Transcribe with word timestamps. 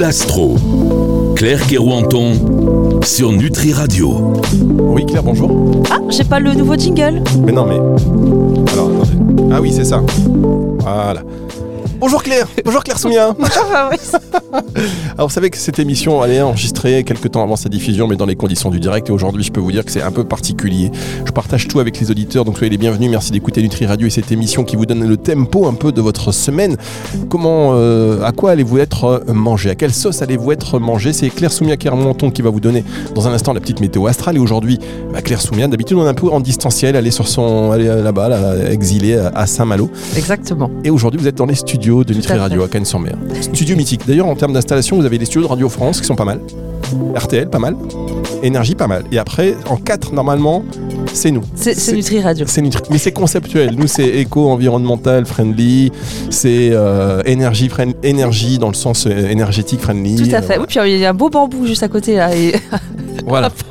l'astro. 0.00 0.56
Claire 1.36 1.66
Kerouanton 1.66 3.00
sur 3.04 3.32
Nutri 3.32 3.74
Radio. 3.74 4.32
Oui, 4.78 5.04
Claire, 5.04 5.22
bonjour. 5.22 5.82
Ah, 5.90 5.98
j'ai 6.08 6.24
pas 6.24 6.40
le 6.40 6.54
nouveau 6.54 6.74
jingle. 6.74 7.22
Mais 7.44 7.52
non, 7.52 7.66
mais. 7.66 7.76
Alors, 8.72 8.90
attendez. 8.90 9.52
Ah 9.52 9.60
oui, 9.60 9.70
c'est 9.70 9.84
ça. 9.84 10.00
Voilà. 10.78 11.22
Bonjour 12.00 12.22
Claire, 12.22 12.48
bonjour 12.64 12.82
Claire 12.82 12.98
Soumia. 12.98 13.32
Bonjour 13.38 13.66
Fabrice. 13.66 14.16
Alors 15.18 15.28
vous 15.28 15.34
savez 15.34 15.50
que 15.50 15.58
cette 15.58 15.78
émission 15.78 16.24
elle 16.24 16.30
est 16.30 16.40
enregistrée 16.40 17.04
quelques 17.04 17.32
temps 17.32 17.42
avant 17.42 17.56
sa 17.56 17.68
diffusion 17.68 18.06
mais 18.06 18.16
dans 18.16 18.24
les 18.24 18.36
conditions 18.36 18.70
du 18.70 18.80
direct 18.80 19.10
et 19.10 19.12
aujourd'hui 19.12 19.44
je 19.44 19.52
peux 19.52 19.60
vous 19.60 19.70
dire 19.70 19.84
que 19.84 19.92
c'est 19.92 20.00
un 20.00 20.10
peu 20.10 20.24
particulier. 20.24 20.90
Je 21.26 21.30
partage 21.30 21.68
tout 21.68 21.78
avec 21.78 22.00
les 22.00 22.10
auditeurs 22.10 22.46
donc 22.46 22.56
soyez 22.56 22.70
les 22.70 22.78
bienvenus, 22.78 23.10
merci 23.10 23.32
d'écouter 23.32 23.60
Nutri 23.60 23.84
Radio 23.84 24.06
et 24.06 24.10
cette 24.10 24.32
émission 24.32 24.64
qui 24.64 24.76
vous 24.76 24.86
donne 24.86 25.06
le 25.06 25.18
tempo 25.18 25.66
un 25.66 25.74
peu 25.74 25.92
de 25.92 26.00
votre 26.00 26.32
semaine. 26.32 26.78
Comment, 27.28 27.72
euh, 27.74 28.24
à 28.24 28.32
quoi 28.32 28.52
allez-vous 28.52 28.78
être 28.78 29.22
mangé? 29.28 29.68
À 29.68 29.74
quelle 29.74 29.92
sauce 29.92 30.22
allez-vous 30.22 30.52
être 30.52 30.78
mangé? 30.78 31.12
C'est 31.12 31.28
Claire 31.28 31.52
Soumia 31.52 31.76
Kermonton 31.76 32.30
qui 32.30 32.40
va 32.40 32.48
vous 32.48 32.60
donner 32.60 32.82
dans 33.14 33.28
un 33.28 33.34
instant 33.34 33.52
la 33.52 33.60
petite 33.60 33.80
météo 33.80 34.06
astrale 34.06 34.36
et 34.36 34.40
aujourd'hui 34.40 34.78
bah, 35.12 35.20
Claire 35.20 35.42
Soumia 35.42 35.68
d'habitude 35.68 35.98
on 35.98 36.06
est 36.06 36.08
un 36.08 36.14
peu 36.14 36.30
en 36.30 36.40
distanciel, 36.40 36.96
elle 36.96 37.06
est 37.06 37.10
sur 37.10 37.28
son, 37.28 37.72
là-bas, 37.72 38.30
là, 38.30 38.70
exilée 38.70 39.16
à 39.34 39.46
Saint-Malo. 39.46 39.90
Exactement. 40.16 40.70
Et 40.82 40.88
aujourd'hui 40.88 41.20
vous 41.20 41.28
êtes 41.28 41.36
dans 41.36 41.44
les 41.44 41.54
studios 41.54 41.89
de 41.90 42.14
Nutri 42.14 42.38
Radio 42.38 42.62
à 42.62 42.68
Cannes-sur-Mer. 42.68 43.16
Studio 43.52 43.76
mythique. 43.76 44.02
D'ailleurs, 44.06 44.28
en 44.28 44.36
termes 44.36 44.52
d'installation, 44.52 44.96
vous 44.96 45.04
avez 45.04 45.18
les 45.18 45.24
studios 45.24 45.42
de 45.42 45.48
Radio 45.48 45.68
France 45.68 46.00
qui 46.00 46.06
sont 46.06 46.14
pas 46.14 46.24
mal. 46.24 46.40
RTL, 47.16 47.50
pas 47.50 47.58
mal. 47.58 47.76
Énergie, 48.42 48.74
pas 48.74 48.86
mal. 48.86 49.04
Et 49.10 49.18
après, 49.18 49.56
en 49.68 49.76
4, 49.76 50.14
normalement, 50.14 50.64
c'est 51.12 51.32
nous. 51.32 51.42
C'est 51.56 51.92
Nutri 51.92 52.20
Radio. 52.20 52.46
C'est 52.48 52.62
Nutri. 52.62 52.82
Mais 52.90 52.98
c'est 52.98 53.12
conceptuel. 53.12 53.74
Nous, 53.76 53.88
c'est 53.88 54.06
éco-environnemental 54.06 55.26
friendly. 55.26 55.90
C'est 56.30 56.70
euh, 56.72 57.22
énergie, 57.26 57.68
énergie 58.02 58.58
dans 58.58 58.68
le 58.68 58.74
sens 58.74 59.06
euh, 59.06 59.28
énergétique 59.28 59.80
friendly. 59.80 60.16
Tout 60.16 60.34
à 60.34 60.42
fait. 60.42 60.58
oui, 60.58 60.66
puis 60.68 60.78
il 60.86 60.98
y 60.98 61.04
a 61.04 61.10
un 61.10 61.14
beau 61.14 61.28
bambou 61.28 61.66
juste 61.66 61.82
à 61.82 61.88
côté 61.88 62.16
là. 62.16 62.34
Et... 62.34 62.54
Voilà. 63.26 63.50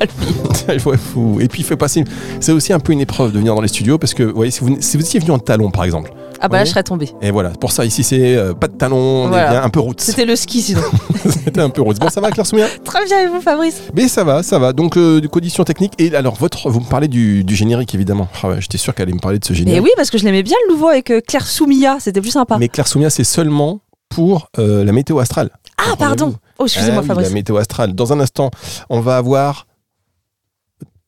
et 0.68 1.48
puis 1.48 1.62
il 1.62 1.64
fait 1.64 1.76
passer. 1.76 2.04
C'est 2.38 2.52
aussi 2.52 2.72
un 2.72 2.78
peu 2.78 2.92
une 2.92 3.00
épreuve 3.00 3.32
de 3.32 3.38
venir 3.38 3.54
dans 3.54 3.60
les 3.60 3.68
studios 3.68 3.98
parce 3.98 4.14
que, 4.14 4.22
vous 4.22 4.34
voyez, 4.34 4.50
si 4.50 4.60
vous, 4.60 4.76
si 4.80 4.96
vous 4.96 5.02
étiez 5.02 5.20
venu 5.20 5.32
en 5.32 5.38
talon, 5.38 5.70
par 5.70 5.84
exemple, 5.84 6.12
ah 6.42 6.48
bah 6.48 6.58
là, 6.58 6.64
je 6.64 6.70
serais 6.70 6.82
tombé. 6.82 7.10
Et 7.20 7.30
voilà, 7.30 7.50
pour 7.50 7.70
ça, 7.70 7.84
ici, 7.84 8.02
c'est 8.02 8.34
euh, 8.34 8.54
pas 8.54 8.66
de 8.66 8.76
talons, 8.76 9.28
bien, 9.28 9.62
un 9.62 9.68
peu 9.68 9.80
route. 9.80 10.00
C'était 10.00 10.24
le 10.24 10.36
ski 10.36 10.62
sinon. 10.62 10.80
C'était 11.44 11.60
un 11.60 11.68
peu 11.68 11.82
route. 11.82 11.98
Bon, 11.98 12.08
ça 12.08 12.22
va, 12.22 12.30
Claire 12.30 12.46
Soumia 12.46 12.66
Très 12.84 13.04
bien, 13.04 13.20
et 13.20 13.26
vous, 13.26 13.42
Fabrice 13.42 13.82
Mais 13.94 14.08
ça 14.08 14.24
va, 14.24 14.42
ça 14.42 14.58
va. 14.58 14.72
Donc, 14.72 14.96
euh, 14.96 15.20
conditions 15.28 15.64
techniques. 15.64 15.92
Et 15.98 16.14
alors, 16.14 16.36
votre, 16.36 16.70
vous 16.70 16.80
me 16.80 16.86
parlez 16.86 17.08
du, 17.08 17.44
générique, 17.48 17.94
évidemment. 17.94 18.26
Ah 18.42 18.48
ouais, 18.48 18.60
J'étais 18.60 18.78
sûr 18.78 18.94
qu'elle 18.94 19.04
allait 19.04 19.14
me 19.14 19.20
parler 19.20 19.38
de 19.38 19.44
ce 19.44 19.52
générique. 19.52 19.82
Mais 19.82 19.84
oui, 19.84 19.90
parce 19.96 20.08
que 20.08 20.16
je 20.16 20.24
l'aimais 20.24 20.42
bien 20.42 20.56
le 20.66 20.72
nouveau 20.72 20.88
avec 20.88 21.10
euh, 21.10 21.20
Claire 21.20 21.46
Soumia, 21.46 21.98
c'était 22.00 22.22
plus 22.22 22.30
sympa. 22.30 22.56
Mais 22.58 22.68
Claire 22.68 22.88
Soumia, 22.88 23.10
c'est 23.10 23.24
seulement 23.24 23.80
pour 24.08 24.48
la 24.56 24.92
météo 24.92 25.18
astrale. 25.18 25.50
Ah, 25.76 25.94
pardon. 25.96 26.34
Oh, 26.58 26.64
excusez-moi, 26.64 27.02
ah 27.04 27.06
Fabrice. 27.06 27.28
la 27.28 27.34
météo 27.34 27.56
astrale. 27.58 27.94
Dans 27.94 28.12
un 28.12 28.20
instant, 28.20 28.50
on 28.88 29.00
va 29.00 29.16
avoir. 29.16 29.66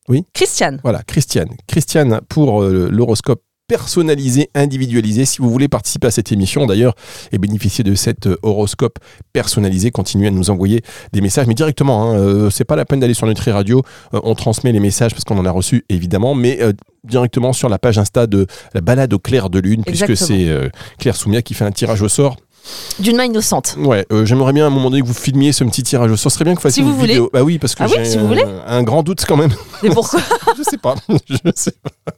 Oui 0.08 0.24
Christiane. 0.34 0.78
Voilà, 0.82 1.02
Christiane. 1.02 1.48
Christiane 1.66 2.20
pour 2.28 2.62
l'horoscope 2.62 3.42
personnalisé, 3.72 4.50
individualisé. 4.54 5.24
Si 5.24 5.38
vous 5.38 5.48
voulez 5.48 5.66
participer 5.66 6.08
à 6.08 6.10
cette 6.10 6.30
émission 6.30 6.66
d'ailleurs 6.66 6.94
et 7.32 7.38
bénéficier 7.38 7.82
de 7.82 7.94
cet 7.94 8.26
euh, 8.26 8.36
horoscope 8.42 8.98
personnalisé, 9.32 9.90
continuez 9.90 10.28
à 10.28 10.30
nous 10.30 10.50
envoyer 10.50 10.82
des 11.14 11.22
messages, 11.22 11.46
mais 11.46 11.54
directement. 11.54 12.02
Hein, 12.02 12.18
euh, 12.18 12.50
c'est 12.50 12.66
pas 12.66 12.76
la 12.76 12.84
peine 12.84 13.00
d'aller 13.00 13.14
sur 13.14 13.26
Nutri 13.26 13.50
Radio. 13.50 13.82
Euh, 14.12 14.20
on 14.24 14.34
transmet 14.34 14.72
les 14.72 14.80
messages 14.80 15.12
parce 15.12 15.24
qu'on 15.24 15.38
en 15.38 15.46
a 15.46 15.50
reçu 15.50 15.86
évidemment, 15.88 16.34
mais 16.34 16.60
directement 17.04 17.54
sur 17.54 17.70
la 17.70 17.78
page 17.78 17.96
Insta 17.96 18.26
de 18.26 18.46
la 18.74 18.82
balade 18.82 19.14
au 19.14 19.18
clair 19.18 19.48
de 19.48 19.58
lune, 19.58 19.84
puisque 19.86 20.18
c'est 20.18 20.48
Claire 20.98 21.16
Soumia 21.16 21.40
qui 21.40 21.54
fait 21.54 21.64
un 21.64 21.72
tirage 21.72 22.02
au 22.02 22.10
sort. 22.10 22.36
D'une 23.00 23.16
main 23.16 23.24
innocente. 23.24 23.76
Ouais, 23.78 24.06
j'aimerais 24.24 24.52
bien 24.52 24.64
à 24.64 24.66
un 24.66 24.70
moment 24.70 24.90
donné 24.90 25.00
que 25.00 25.06
vous 25.06 25.14
filmiez 25.14 25.52
ce 25.52 25.64
petit 25.64 25.82
tirage 25.82 26.10
au 26.10 26.16
sort. 26.16 26.30
Ce 26.30 26.34
serait 26.36 26.44
bien 26.44 26.54
que 26.54 26.58
vous 26.58 26.62
fassiez 26.62 26.82
si 26.82 26.88
une 26.88 26.94
vous 26.94 27.00
vidéo. 27.00 27.30
Bah 27.32 27.42
oui, 27.42 27.58
parce 27.58 27.74
que 27.74 27.84
ah 27.84 27.86
j'ai 27.86 28.18
un, 28.66 28.82
grand 28.82 29.02
doute 29.02 29.24
quand 29.26 29.38
même. 29.38 29.52
Mais 29.82 29.88
pourquoi 29.88 30.20
Je 30.58 30.62
sais 30.62 30.76
pas. 30.76 30.94
Je 31.26 31.50
sais 31.56 31.72
pas. 31.82 32.12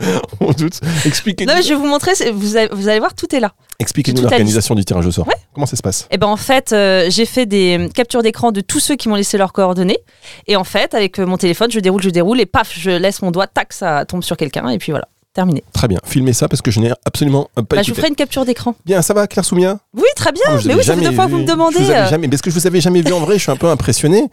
On 0.40 0.52
doute. 0.52 0.80
Expliquez-nous. 1.04 1.52
Non, 1.52 1.60
je 1.62 1.68
vais 1.68 1.74
vous 1.74 1.86
montrer, 1.86 2.12
vous 2.32 2.56
allez, 2.56 2.98
voir, 2.98 3.14
tout 3.14 3.34
est 3.34 3.40
là. 3.40 3.52
Expliquez-nous 3.78 4.22
l'organisation 4.22 4.74
du 4.74 4.84
tirage 4.84 5.06
au 5.06 5.10
sort. 5.10 5.28
Comment 5.54 5.66
ça 5.66 5.76
se 5.76 5.82
passe? 5.82 6.06
Eh 6.10 6.18
ben 6.18 6.26
en 6.26 6.36
fait, 6.36 6.72
euh, 6.72 7.06
j'ai 7.10 7.26
fait 7.26 7.46
des 7.46 7.88
captures 7.94 8.22
d'écran 8.22 8.52
de 8.52 8.60
tous 8.60 8.80
ceux 8.80 8.96
qui 8.96 9.08
m'ont 9.08 9.14
laissé 9.14 9.38
leurs 9.38 9.52
coordonnées. 9.52 9.98
Et 10.46 10.56
en 10.56 10.64
fait, 10.64 10.94
avec 10.94 11.18
euh, 11.18 11.26
mon 11.26 11.36
téléphone, 11.36 11.70
je 11.70 11.80
déroule, 11.80 12.02
je 12.02 12.10
déroule, 12.10 12.40
et 12.40 12.46
paf, 12.46 12.72
je 12.72 12.90
laisse 12.90 13.22
mon 13.22 13.30
doigt, 13.30 13.46
tac, 13.46 13.72
ça 13.72 14.04
tombe 14.04 14.22
sur 14.22 14.36
quelqu'un, 14.36 14.68
et 14.68 14.78
puis 14.78 14.92
voilà. 14.92 15.08
Terminé. 15.32 15.62
Très 15.72 15.86
bien. 15.86 15.98
Filmez 16.04 16.32
ça 16.32 16.48
parce 16.48 16.60
que 16.60 16.72
je 16.72 16.80
n'ai 16.80 16.90
absolument 17.04 17.48
pas 17.54 17.76
bah, 17.76 17.82
Je 17.82 17.90
vous 17.90 17.94
ferai 17.94 18.08
une 18.08 18.16
capture 18.16 18.44
d'écran. 18.44 18.74
Bien, 18.84 19.00
ça 19.00 19.14
va, 19.14 19.28
Claire 19.28 19.44
Soumia? 19.44 19.78
Oui, 19.94 20.02
très 20.16 20.32
bien. 20.32 20.42
mais 20.66 20.74
oui, 20.74 20.82
fait 20.82 20.96
deux 20.96 21.12
fois 21.12 21.26
que 21.26 21.30
vous 21.30 21.38
me 21.38 21.46
demandez. 21.46 21.78
Je 21.78 21.84
vous 21.84 21.90
euh. 21.92 22.08
jamais, 22.08 22.26
parce 22.26 22.42
que 22.42 22.50
je 22.50 22.56
vous 22.56 22.66
avais 22.66 22.80
jamais 22.80 23.00
vu 23.00 23.12
en 23.12 23.20
vrai, 23.20 23.34
je 23.36 23.42
suis 23.42 23.52
un 23.52 23.56
peu 23.56 23.68
impressionné. 23.68 24.24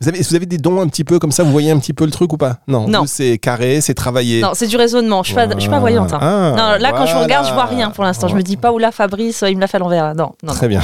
Vous 0.00 0.08
avez, 0.08 0.20
vous 0.20 0.34
avez 0.34 0.46
des 0.46 0.58
dons 0.58 0.80
un 0.80 0.88
petit 0.88 1.04
peu 1.04 1.18
comme 1.18 1.30
ça, 1.30 1.44
vous 1.44 1.52
voyez 1.52 1.70
un 1.70 1.78
petit 1.78 1.92
peu 1.92 2.04
le 2.04 2.10
truc 2.10 2.32
ou 2.32 2.36
pas? 2.36 2.58
Non. 2.66 2.88
Non. 2.88 3.04
C'est 3.06 3.38
carré, 3.38 3.80
c'est 3.80 3.94
travaillé. 3.94 4.40
Non, 4.40 4.50
c'est 4.54 4.66
du 4.66 4.76
raisonnement. 4.76 5.22
Je 5.22 5.28
suis, 5.28 5.34
pas, 5.34 5.48
je 5.54 5.60
suis 5.60 5.70
pas 5.70 5.78
voyante. 5.78 6.12
Hein. 6.12 6.18
Ah, 6.20 6.54
non, 6.56 6.82
là, 6.82 6.92
quand 6.92 7.06
je 7.06 7.16
regarde, 7.16 7.46
je 7.46 7.52
vois 7.52 7.66
rien 7.66 7.90
pour 7.90 8.02
l'instant. 8.02 8.26
Je 8.28 8.34
me 8.34 8.42
dis 8.42 8.56
pas 8.56 8.72
où 8.72 8.78
là, 8.78 8.90
Fabrice, 8.90 9.44
il 9.48 9.56
me 9.56 9.60
l'a 9.60 9.68
fait 9.68 9.76
à 9.76 9.80
l'envers. 9.80 10.14
Non, 10.14 10.32
non. 10.42 10.52
Très 10.52 10.68
bien. 10.68 10.80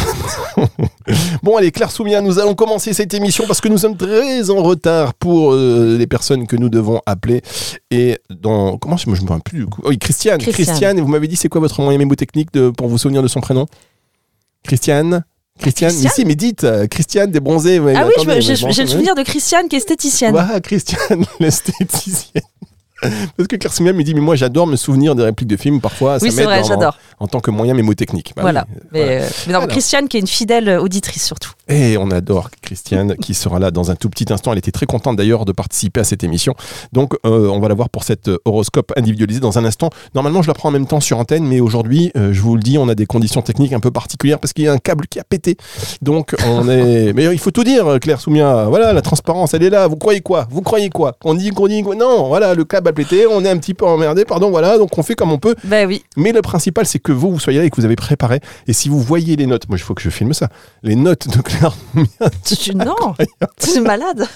bon, 1.42 1.56
allez, 1.56 1.72
Claire 1.72 1.91
Soumia, 1.91 2.20
nous 2.20 2.38
allons 2.38 2.54
commencer 2.54 2.92
cette 2.92 3.12
émission 3.12 3.44
parce 3.47 3.60
que 3.60 3.69
nous 3.69 3.78
sommes 3.78 3.97
très 3.97 4.50
en 4.50 4.62
retard 4.62 5.15
pour 5.15 5.53
euh, 5.53 5.97
les 5.98 6.06
personnes 6.06 6.47
que 6.47 6.56
nous 6.56 6.69
devons 6.69 7.00
appeler. 7.04 7.42
Et 7.91 8.19
dans. 8.30 8.78
Comment 8.78 8.97
je 8.97 9.10
me 9.10 9.15
rappelle 9.15 9.42
plus 9.42 9.59
du 9.60 9.66
coup 9.66 9.82
Oui, 9.84 9.98
Christiane. 9.98 10.38
Christiane. 10.38 11.00
vous 11.00 11.09
m'avez 11.09 11.26
dit, 11.28 11.36
c'est 11.36 11.48
quoi 11.48 11.60
votre 11.60 11.80
moyen 11.82 11.98
mémotechnique 11.98 12.53
de, 12.53 12.70
pour 12.70 12.88
vous 12.88 12.98
souvenir 12.98 13.22
de 13.22 13.28
son 13.28 13.41
prénom? 13.41 13.66
Christiane? 14.65 15.25
Christiane, 15.58 15.92
mais 16.02 16.08
si, 16.08 16.24
mais 16.24 16.34
dites, 16.34 16.64
euh, 16.64 16.86
Christiane 16.86 17.30
des 17.30 17.41
bronzés. 17.41 17.80
Ah 17.94 18.06
oui, 18.06 18.41
j'ai 18.41 18.82
le 18.82 18.88
souvenir 18.88 19.14
de 19.14 19.22
Christiane 19.22 19.69
qui 19.69 19.76
est 19.76 19.78
esthéticienne. 19.78 20.32
Voilà, 20.32 20.60
Christiane 20.60 21.24
l'esthéticienne. 21.41 22.42
Parce 23.36 23.47
que 23.47 23.56
Claire 23.56 23.72
Simia 23.72 23.92
me 23.92 24.03
dit, 24.03 24.14
mais 24.14 24.20
moi 24.20 24.34
j'adore 24.34 24.66
me 24.66 24.76
souvenir 24.76 25.14
des 25.14 25.22
répliques 25.22 25.48
de 25.48 25.56
films, 25.56 25.81
parfois 25.81 26.19
oui, 26.20 26.32
ça 26.32 26.47
m'aide 26.47 26.72
en, 26.72 26.91
en, 27.20 27.28
tant 27.28 27.41
que 27.41 27.50
moyen 27.50 27.75
mémotechnique. 27.75 28.32
Bah 28.34 28.42
voilà. 28.42 28.66
Mais, 28.92 29.22
euh, 29.22 29.28
mais 29.47 29.53
non, 29.53 29.66
Christiane 29.66 30.09
qui 30.09 30.16
est 30.16 30.20
une 30.20 30.26
fidèle 30.26 30.69
auditrice 30.81 31.25
surtout. 31.25 31.53
Et 31.69 31.97
on 31.97 32.10
adore 32.10 32.50
Christiane 32.60 33.14
qui 33.16 33.34
sera 33.34 33.60
là 33.60 33.70
dans 33.70 33.91
un 33.91 33.94
tout 33.94 34.10
petit 34.10 34.32
instant. 34.32 34.53
Elle 34.53 34.59
était 34.59 34.72
très 34.72 34.86
contente 34.86 35.16
d'ailleurs 35.16 35.44
de 35.44 35.53
participer 35.53 36.00
à 36.00 36.04
cette 36.04 36.25
émission. 36.25 36.54
Donc 36.92 37.14
euh, 37.25 37.48
on 37.48 37.60
va 37.60 37.69
la 37.69 37.75
voir 37.75 37.88
pour 37.88 38.03
cet 38.03 38.28
euh, 38.28 38.38
horoscope 38.44 38.92
individualisé 38.97 39.38
dans 39.38 39.59
un 39.59 39.65
instant. 39.65 39.91
Normalement 40.15 40.42
je 40.42 40.48
la 40.48 40.54
prends 40.54 40.70
en 40.70 40.72
même 40.72 40.86
temps 40.86 41.00
sur 41.00 41.19
antenne, 41.19 41.44
mais 41.44 41.60
aujourd'hui, 41.60 42.10
je 42.15 42.41
vous 42.41 42.56
le 42.56 42.62
dis, 42.62 42.78
on 42.78 42.88
a 42.88 42.94
des 42.94 43.06
conditions 43.06 43.42
techniques 43.42 43.72
un 43.72 43.80
peu 43.80 43.91
particulières 43.91 44.41
parce 44.41 44.53
qu'il 44.53 44.65
y 44.65 44.69
a 44.69 44.72
un 44.72 44.78
câble 44.78 45.06
qui 45.06 45.20
a 45.20 45.25
pété. 45.25 45.56
Donc 46.03 46.34
on 46.47 46.69
est... 46.69 47.12
mais 47.15 47.25
il 47.32 47.38
faut 47.38 47.50
tout 47.53 47.65
dire, 47.65 48.00
Claire 48.00 48.20
Soumia. 48.20 48.65
Voilà, 48.65 48.92
la 48.92 49.03
transparence, 49.03 49.54
elle 49.54 49.62
est 49.62 49.70
là. 49.70 49.86
Vous 49.86 49.97
croyez 49.97 50.20
quoi? 50.20 50.48
Vous 50.50 50.62
croyez 50.62 50.91
quoi? 50.91 51.16
On 51.25 51.34
dit 51.34 51.50
qu'on 51.50 51.69
dit... 51.69 51.82
Non, 51.82 52.28
voilà, 52.28 52.54
le 52.54 52.65
câble 52.65 52.88
pété, 52.93 53.26
on 53.26 53.44
est 53.44 53.50
un 53.50 53.59
petit 53.59 53.75
peu 53.75 53.87
emmerdé, 53.87 54.25
pardon, 54.25 54.50
voilà, 54.50 54.78
donc 54.78 54.97
on 54.97 55.03
fait 55.03 55.15
comme 55.15 55.32
on 55.32 55.38
peut. 55.38 55.54
Ben 55.65 55.87
oui. 55.87 56.04
Mais 56.16 56.32
le 56.32 56.43
principal, 56.43 56.87
c'est 56.87 56.99
que 56.99 57.12
vous, 57.12 57.31
vous 57.31 57.41
soyez 57.41 57.59
là 57.59 57.65
et 57.65 57.71
que 57.71 57.76
vous 57.76 57.84
avez 57.84 57.97
préparé. 57.97 58.41
Et 58.66 58.72
si 58.72 58.88
vous 58.88 59.00
voyez 59.00 59.37
les 59.37 59.47
notes, 59.47 59.69
moi, 59.69 59.78
il 59.78 59.82
faut 59.82 59.94
que 59.94 60.03
je 60.03 60.10
filme 60.10 60.32
ça, 60.32 60.49
les 60.82 60.97
notes 60.97 61.28
de 61.28 61.41
Claire. 61.43 61.75
non, 62.75 63.15
c'est 63.59 63.81
malade. 63.81 64.27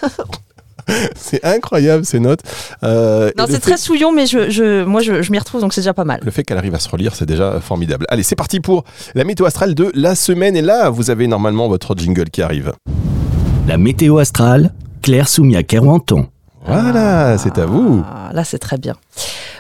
c'est 1.17 1.45
incroyable 1.45 2.05
ces 2.05 2.21
notes. 2.21 2.41
Euh, 2.83 3.31
non, 3.37 3.47
c'est 3.49 3.61
très 3.61 3.77
souillon, 3.77 4.12
mais 4.12 4.27
je, 4.27 4.51
je 4.51 4.85
moi 4.85 5.01
je, 5.01 5.23
je 5.23 5.33
m'y 5.33 5.39
retrouve, 5.39 5.61
donc 5.61 5.73
c'est 5.73 5.81
déjà 5.81 5.95
pas 5.95 6.05
mal. 6.05 6.21
Le 6.23 6.31
fait 6.31 6.43
qu'elle 6.43 6.59
arrive 6.59 6.75
à 6.75 6.79
se 6.79 6.89
relire, 6.89 7.15
c'est 7.15 7.27
déjà 7.27 7.61
formidable. 7.61 8.07
Allez, 8.09 8.23
c'est 8.23 8.37
parti 8.37 8.61
pour 8.61 8.85
la 9.15 9.25
météo 9.25 9.47
astrale 9.47 9.75
de 9.75 9.91
la 9.95 10.15
semaine. 10.15 10.57
Et 10.57 10.62
là, 10.62 10.91
vous 10.91 11.11
avez 11.11 11.27
normalement 11.27 11.69
votre 11.69 11.97
jingle 11.97 12.31
qui 12.31 12.43
arrive. 12.43 12.73
La 13.69 13.79
météo 13.79 14.19
astrale, 14.19 14.73
Claire 15.03 15.29
Soumia 15.29 15.62
Voilà, 16.64 17.37
c'est 17.38 17.59
à 17.59 17.67
vous. 17.67 18.05
Ah, 18.09 18.31
là, 18.32 18.44
c'est 18.44 18.59
très 18.59 18.79
bien. 18.79 18.94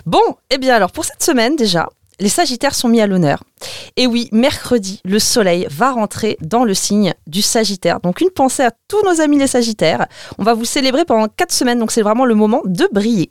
Bon, 0.06 0.22
eh 0.50 0.58
bien 0.58 0.74
alors 0.74 0.90
pour 0.90 1.04
cette 1.04 1.22
semaine 1.22 1.56
déjà, 1.56 1.88
les 2.18 2.28
Sagittaires 2.28 2.74
sont 2.74 2.88
mis 2.88 3.00
à 3.00 3.06
l'honneur. 3.06 3.42
Et 3.96 4.06
oui, 4.06 4.28
mercredi, 4.32 5.00
le 5.04 5.18
Soleil 5.18 5.66
va 5.70 5.92
rentrer 5.92 6.36
dans 6.40 6.64
le 6.64 6.74
signe 6.74 7.14
du 7.26 7.42
Sagittaire. 7.42 8.00
Donc 8.00 8.20
une 8.20 8.30
pensée 8.30 8.62
à 8.62 8.70
tous 8.88 9.02
nos 9.04 9.20
amis 9.20 9.38
les 9.38 9.46
Sagittaires. 9.46 10.06
On 10.38 10.42
va 10.42 10.54
vous 10.54 10.64
célébrer 10.64 11.04
pendant 11.04 11.28
4 11.28 11.52
semaines, 11.52 11.78
donc 11.78 11.90
c'est 11.92 12.02
vraiment 12.02 12.24
le 12.24 12.34
moment 12.34 12.62
de 12.64 12.88
briller. 12.92 13.30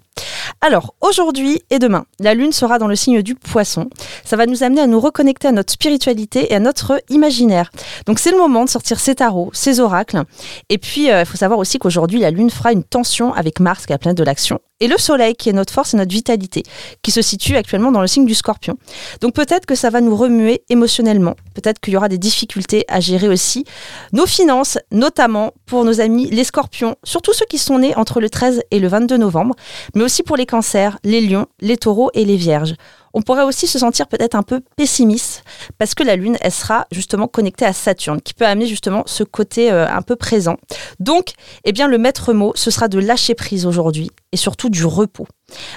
Alors, 0.63 0.93
aujourd'hui 1.01 1.63
et 1.71 1.79
demain, 1.79 2.05
la 2.19 2.35
Lune 2.35 2.51
sera 2.51 2.77
dans 2.77 2.85
le 2.85 2.95
signe 2.95 3.23
du 3.23 3.33
Poisson. 3.33 3.89
Ça 4.23 4.37
va 4.37 4.45
nous 4.45 4.61
amener 4.61 4.81
à 4.81 4.85
nous 4.85 4.99
reconnecter 4.99 5.47
à 5.47 5.51
notre 5.51 5.73
spiritualité 5.73 6.51
et 6.51 6.55
à 6.55 6.59
notre 6.59 7.01
imaginaire. 7.09 7.71
Donc 8.05 8.19
c'est 8.19 8.29
le 8.29 8.37
moment 8.37 8.63
de 8.63 8.69
sortir 8.69 8.99
ses 8.99 9.15
tarots, 9.15 9.49
ses 9.53 9.79
oracles. 9.79 10.21
Et 10.69 10.77
puis, 10.77 11.05
il 11.05 11.11
euh, 11.11 11.25
faut 11.25 11.37
savoir 11.37 11.59
aussi 11.59 11.79
qu'aujourd'hui, 11.79 12.19
la 12.19 12.29
Lune 12.29 12.51
fera 12.51 12.73
une 12.73 12.83
tension 12.83 13.33
avec 13.33 13.59
Mars 13.59 13.87
qui 13.87 13.93
est 13.93 13.97
plein 13.97 14.13
de 14.13 14.23
l'action 14.23 14.59
et 14.81 14.87
le 14.87 14.97
Soleil 14.97 15.35
qui 15.35 15.47
est 15.47 15.53
notre 15.53 15.73
force 15.73 15.93
et 15.93 15.97
notre 15.97 16.11
vitalité, 16.11 16.63
qui 17.01 17.11
se 17.11 17.21
situe 17.21 17.55
actuellement 17.55 17.93
dans 17.93 18.01
le 18.01 18.07
signe 18.07 18.25
du 18.25 18.35
Scorpion. 18.35 18.77
Donc 19.21 19.33
peut-être 19.33 19.65
que 19.65 19.75
ça 19.75 19.89
va 19.89 20.01
nous 20.01 20.15
remuer 20.15 20.63
émotionnellement, 20.69 21.35
peut-être 21.53 21.79
qu'il 21.79 21.93
y 21.93 21.97
aura 21.97 22.09
des 22.09 22.17
difficultés 22.17 22.83
à 22.89 22.99
gérer 22.99 23.29
aussi 23.29 23.63
nos 24.11 24.25
finances, 24.25 24.77
notamment 24.91 25.53
pour 25.65 25.85
nos 25.85 26.01
amis 26.01 26.29
les 26.29 26.43
Scorpions, 26.43 26.95
surtout 27.03 27.33
ceux 27.33 27.45
qui 27.45 27.57
sont 27.57 27.79
nés 27.79 27.95
entre 27.95 28.19
le 28.19 28.29
13 28.29 28.63
et 28.71 28.79
le 28.79 28.87
22 28.89 29.17
novembre, 29.17 29.55
mais 29.95 30.03
aussi 30.03 30.23
pour 30.23 30.35
les 30.35 30.45
Cancers, 30.45 30.97
les 31.03 31.21
Lions, 31.21 31.45
les 31.61 31.77
Taureaux 31.77 32.09
et 32.13 32.25
les 32.25 32.35
Vierges. 32.35 32.75
On 33.13 33.21
pourrait 33.21 33.43
aussi 33.43 33.67
se 33.67 33.79
sentir 33.79 34.07
peut-être 34.07 34.35
un 34.35 34.43
peu 34.43 34.61
pessimiste 34.75 35.43
parce 35.77 35.95
que 35.95 36.03
la 36.03 36.15
Lune, 36.15 36.37
elle 36.41 36.51
sera 36.51 36.87
justement 36.91 37.27
connectée 37.27 37.65
à 37.65 37.73
Saturne, 37.73 38.21
qui 38.21 38.33
peut 38.33 38.45
amener 38.45 38.67
justement 38.67 39.03
ce 39.05 39.23
côté 39.23 39.71
euh, 39.71 39.87
un 39.87 40.01
peu 40.01 40.15
présent. 40.15 40.57
Donc, 40.99 41.33
eh 41.63 41.71
bien, 41.71 41.87
le 41.87 41.97
maître 41.97 42.33
mot, 42.33 42.53
ce 42.55 42.71
sera 42.71 42.87
de 42.87 42.99
lâcher 42.99 43.35
prise 43.35 43.65
aujourd'hui 43.65 44.11
et 44.31 44.37
surtout 44.37 44.69
du 44.69 44.85
repos. 44.85 45.27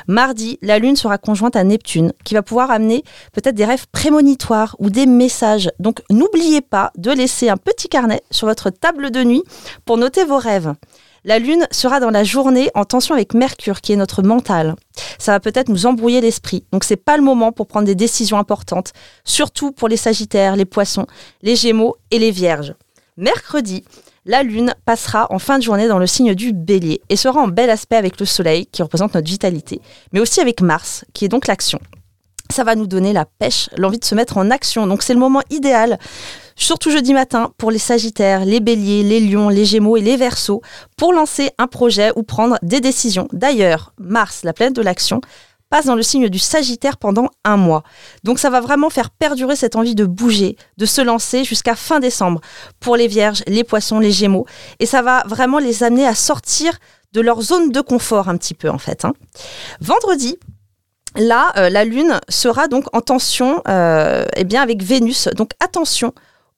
Mardi, 0.07 0.59
la 0.63 0.79
Lune 0.79 0.97
sera 0.97 1.19
conjointe 1.19 1.57
à 1.57 1.65
Neptune, 1.65 2.13
qui 2.25 2.35
va 2.35 2.43
pouvoir 2.43 2.71
amener 2.71 3.03
peut-être 3.33 3.57
des 3.57 3.65
rêves 3.65 3.87
prémonitoires 3.91 4.77
ou 4.79 4.91
des 4.91 5.07
messages. 5.07 5.71
Donc, 5.81 6.03
n'oubliez 6.11 6.61
pas 6.61 6.93
de 6.97 7.11
laisser 7.11 7.49
un 7.49 7.57
petit 7.57 7.89
carnet 7.89 8.23
sur 8.31 8.47
votre 8.47 8.71
table 8.71 9.11
de 9.11 9.25
nuit 9.25 9.43
pour 9.85 9.97
noter 9.97 10.25
vos 10.25 10.39
rêves. 10.39 10.73
La 11.27 11.39
Lune 11.39 11.67
sera 11.71 12.01
dans 12.01 12.11
la 12.11 12.23
journée 12.23 12.71
en 12.75 12.85
tension 12.85 13.15
avec 13.15 13.33
Mercure, 13.33 13.81
qui 13.81 13.95
est 13.95 13.97
notre 13.97 14.23
mental. 14.23 14.77
Ça 15.19 15.33
va 15.33 15.41
peut-être 15.41 15.71
nous 15.71 15.87
embrouiller 15.87 16.21
l'esprit. 16.21 16.65
Donc 16.71 16.85
c'est 16.85 16.99
pas 16.99 17.17
le 17.17 17.23
moment 17.23 17.51
pour 17.51 17.67
prendre 17.67 17.87
des 17.87 17.95
décisions 17.95 18.37
importantes, 18.37 18.93
surtout 19.25 19.73
pour 19.73 19.89
les 19.89 19.97
Sagittaires, 19.97 20.55
les 20.55 20.67
Poissons, 20.67 21.07
les 21.41 21.57
Gémeaux 21.57 21.97
et 22.11 22.19
les 22.19 22.31
Vierges. 22.31 22.75
Mercredi, 23.17 23.85
la 24.27 24.43
Lune 24.43 24.75
passera 24.85 25.27
en 25.31 25.39
fin 25.39 25.59
de 25.59 25.63
journée 25.63 25.89
dans 25.89 25.99
le 25.99 26.07
signe 26.07 26.35
du 26.35 26.53
Bélier 26.53 27.01
et 27.09 27.17
sera 27.17 27.41
en 27.41 27.49
bel 27.49 27.71
aspect 27.71 27.97
avec 27.97 28.21
le 28.21 28.27
Soleil, 28.27 28.67
qui 28.67 28.83
représente 28.83 29.15
notre 29.15 29.29
vitalité, 29.29 29.81
mais 30.13 30.21
aussi 30.21 30.43
avec 30.43 30.61
Mars, 30.61 31.07
qui 31.15 31.25
est 31.25 31.29
donc 31.29 31.47
l'action 31.47 31.81
ça 32.51 32.63
va 32.63 32.75
nous 32.75 32.87
donner 32.87 33.13
la 33.13 33.25
pêche, 33.25 33.71
l'envie 33.77 33.99
de 33.99 34.05
se 34.05 34.15
mettre 34.15 34.37
en 34.37 34.51
action. 34.51 34.87
Donc 34.87 35.03
c'est 35.03 35.15
le 35.15 35.19
moment 35.19 35.41
idéal 35.51 35.99
surtout 36.57 36.91
jeudi 36.91 37.15
matin, 37.15 37.53
pour 37.59 37.71
les 37.71 37.79
Sagittaires, 37.79 38.45
les 38.45 38.61
Béliers, 38.61 39.03
les 39.03 39.21
Lions, 39.21 39.49
les 39.49 39.65
Gémeaux 39.65 39.97
et 39.97 40.01
les 40.01 40.17
Verseaux, 40.17 40.63
pour 40.97 41.13
lancer 41.13 41.51
un 41.59 41.67
projet 41.67 42.13
ou 42.17 42.23
prendre 42.23 42.59
des 42.63 42.81
décisions. 42.81 43.29
D'ailleurs, 43.33 43.93
Mars, 43.99 44.43
la 44.45 44.53
planète 44.53 44.77
de 44.77 44.83
l'action, 44.83 45.21
passe 45.71 45.87
dans 45.87 45.97
le 45.97 46.03
signe 46.03 46.29
du 46.29 46.39
Sagittaire 46.39 46.97
pendant 46.97 47.29
un 47.45 47.57
mois. 47.57 47.83
Donc 48.23 48.39
ça 48.39 48.51
va 48.51 48.61
vraiment 48.61 48.91
faire 48.91 49.11
perdurer 49.11 49.57
cette 49.57 49.77
envie 49.77 49.95
de 49.95 50.05
bouger, 50.05 50.57
de 50.77 50.87
se 50.87 51.01
lancer 51.01 51.43
jusqu'à 51.45 51.75
fin 51.75 52.01
décembre 52.01 52.41
pour 52.79 52.97
les 52.97 53.09
Vierges, 53.09 53.43
les 53.47 53.65
Poissons, 53.65 53.99
les 53.99 54.13
Gémeaux. 54.13 54.47
Et 54.79 54.87
ça 54.87 55.03
va 55.03 55.25
vraiment 55.27 55.59
les 55.59 55.83
amener 55.83 56.07
à 56.07 56.15
sortir 56.15 56.79
de 57.13 57.21
leur 57.21 57.43
zone 57.43 57.71
de 57.71 57.81
confort 57.81 58.29
un 58.29 58.37
petit 58.37 58.55
peu 58.55 58.69
en 58.69 58.79
fait. 58.79 59.05
Hein. 59.05 59.15
Vendredi, 59.81 60.39
Là, 61.17 61.53
euh, 61.57 61.71
la 61.71 61.85
Lune 61.85 62.19
sera 62.29 62.67
donc 62.67 62.87
en 62.93 63.01
tension 63.01 63.63
euh, 63.69 64.27
eh 64.37 64.43
bien 64.43 64.63
avec 64.63 64.83
Vénus. 64.83 65.29
Donc 65.37 65.51
attention 65.61 66.13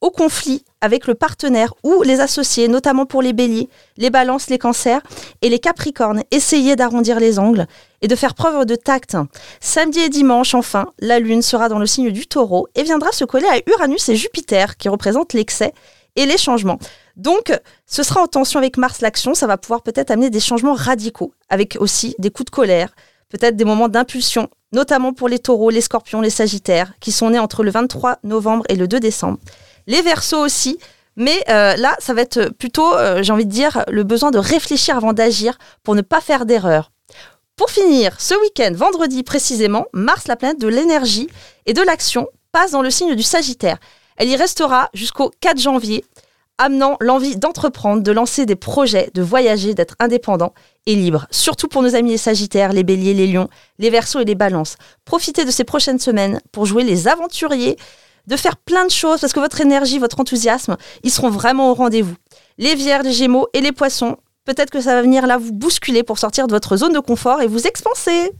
au 0.06 0.10
conflit 0.10 0.64
avec 0.80 1.08
le 1.08 1.16
partenaire 1.16 1.74
ou 1.82 2.02
les 2.02 2.20
associés, 2.20 2.68
notamment 2.68 3.06
pour 3.06 3.22
les 3.22 3.32
béliers, 3.32 3.68
les 3.96 4.08
balances, 4.08 4.48
les 4.48 4.58
cancers 4.58 5.00
et 5.42 5.48
les 5.48 5.58
capricornes. 5.58 6.22
Essayez 6.30 6.76
d'arrondir 6.76 7.18
les 7.18 7.40
angles 7.40 7.66
et 8.02 8.08
de 8.08 8.14
faire 8.14 8.34
preuve 8.34 8.66
de 8.66 8.76
tact. 8.76 9.16
Samedi 9.60 9.98
et 9.98 10.08
dimanche, 10.08 10.54
enfin, 10.54 10.92
la 11.00 11.18
Lune 11.18 11.42
sera 11.42 11.68
dans 11.68 11.80
le 11.80 11.86
signe 11.86 12.12
du 12.12 12.28
taureau 12.28 12.68
et 12.76 12.84
viendra 12.84 13.10
se 13.10 13.24
coller 13.24 13.48
à 13.48 13.58
Uranus 13.68 14.08
et 14.08 14.14
Jupiter 14.14 14.76
qui 14.76 14.88
représentent 14.88 15.32
l'excès 15.32 15.72
et 16.14 16.24
les 16.24 16.38
changements. 16.38 16.78
Donc, 17.16 17.52
ce 17.86 18.04
sera 18.04 18.22
en 18.22 18.28
tension 18.28 18.60
avec 18.60 18.76
Mars 18.76 19.00
l'action, 19.00 19.34
ça 19.34 19.48
va 19.48 19.56
pouvoir 19.56 19.82
peut-être 19.82 20.12
amener 20.12 20.30
des 20.30 20.40
changements 20.40 20.74
radicaux, 20.74 21.32
avec 21.48 21.76
aussi 21.80 22.14
des 22.20 22.30
coups 22.30 22.46
de 22.46 22.54
colère, 22.54 22.94
peut-être 23.28 23.56
des 23.56 23.64
moments 23.64 23.88
d'impulsion, 23.88 24.48
notamment 24.72 25.12
pour 25.12 25.28
les 25.28 25.40
taureaux, 25.40 25.70
les 25.70 25.80
scorpions, 25.80 26.20
les 26.20 26.30
sagittaires, 26.30 26.92
qui 27.00 27.10
sont 27.10 27.30
nés 27.30 27.40
entre 27.40 27.64
le 27.64 27.72
23 27.72 28.18
novembre 28.22 28.64
et 28.68 28.76
le 28.76 28.86
2 28.86 29.00
décembre 29.00 29.38
les 29.86 30.02
versos 30.02 30.38
aussi. 30.38 30.78
Mais 31.16 31.42
euh, 31.48 31.76
là, 31.76 31.96
ça 31.98 32.12
va 32.12 32.22
être 32.22 32.50
plutôt, 32.50 32.94
euh, 32.94 33.22
j'ai 33.22 33.32
envie 33.32 33.46
de 33.46 33.50
dire, 33.50 33.84
le 33.88 34.04
besoin 34.04 34.30
de 34.30 34.38
réfléchir 34.38 34.96
avant 34.96 35.12
d'agir 35.12 35.56
pour 35.82 35.94
ne 35.94 36.02
pas 36.02 36.20
faire 36.20 36.44
d'erreur. 36.44 36.90
Pour 37.56 37.70
finir, 37.70 38.20
ce 38.20 38.34
week-end, 38.42 38.72
vendredi 38.74 39.22
précisément, 39.22 39.86
Mars, 39.94 40.28
la 40.28 40.36
planète 40.36 40.60
de 40.60 40.68
l'énergie 40.68 41.28
et 41.64 41.72
de 41.72 41.80
l'action, 41.80 42.28
passe 42.52 42.72
dans 42.72 42.82
le 42.82 42.90
signe 42.90 43.14
du 43.14 43.22
Sagittaire. 43.22 43.78
Elle 44.18 44.28
y 44.28 44.36
restera 44.36 44.90
jusqu'au 44.92 45.30
4 45.40 45.58
janvier, 45.58 46.04
amenant 46.58 46.96
l'envie 47.00 47.36
d'entreprendre, 47.36 48.02
de 48.02 48.12
lancer 48.12 48.44
des 48.44 48.56
projets, 48.56 49.10
de 49.14 49.22
voyager, 49.22 49.74
d'être 49.74 49.94
indépendant 50.00 50.52
et 50.84 50.94
libre. 50.94 51.26
Surtout 51.30 51.68
pour 51.68 51.82
nos 51.82 51.94
amis 51.94 52.10
les 52.10 52.18
Sagittaires, 52.18 52.74
les 52.74 52.82
Béliers, 52.82 53.14
les 53.14 53.26
Lions, 53.26 53.48
les 53.78 53.88
Verseaux 53.88 54.20
et 54.20 54.24
les 54.24 54.34
Balances. 54.34 54.76
Profitez 55.06 55.46
de 55.46 55.50
ces 55.50 55.64
prochaines 55.64 55.98
semaines 55.98 56.40
pour 56.52 56.66
jouer 56.66 56.84
les 56.84 57.08
aventuriers, 57.08 57.76
de 58.26 58.36
faire 58.36 58.56
plein 58.56 58.84
de 58.84 58.90
choses 58.90 59.20
parce 59.20 59.32
que 59.32 59.40
votre 59.40 59.60
énergie, 59.60 59.98
votre 59.98 60.20
enthousiasme, 60.20 60.76
ils 61.02 61.10
seront 61.10 61.30
vraiment 61.30 61.70
au 61.70 61.74
rendez-vous. 61.74 62.14
Les 62.58 62.74
vierges, 62.74 63.04
les 63.04 63.12
gémeaux 63.12 63.46
et 63.52 63.60
les 63.60 63.72
poissons, 63.72 64.16
peut-être 64.44 64.70
que 64.70 64.80
ça 64.80 64.94
va 64.94 65.02
venir 65.02 65.26
là 65.26 65.38
vous 65.38 65.52
bousculer 65.52 66.02
pour 66.02 66.18
sortir 66.18 66.46
de 66.46 66.52
votre 66.52 66.76
zone 66.76 66.92
de 66.92 67.00
confort 67.00 67.40
et 67.42 67.46
vous 67.46 67.66
expanser. 67.66 68.32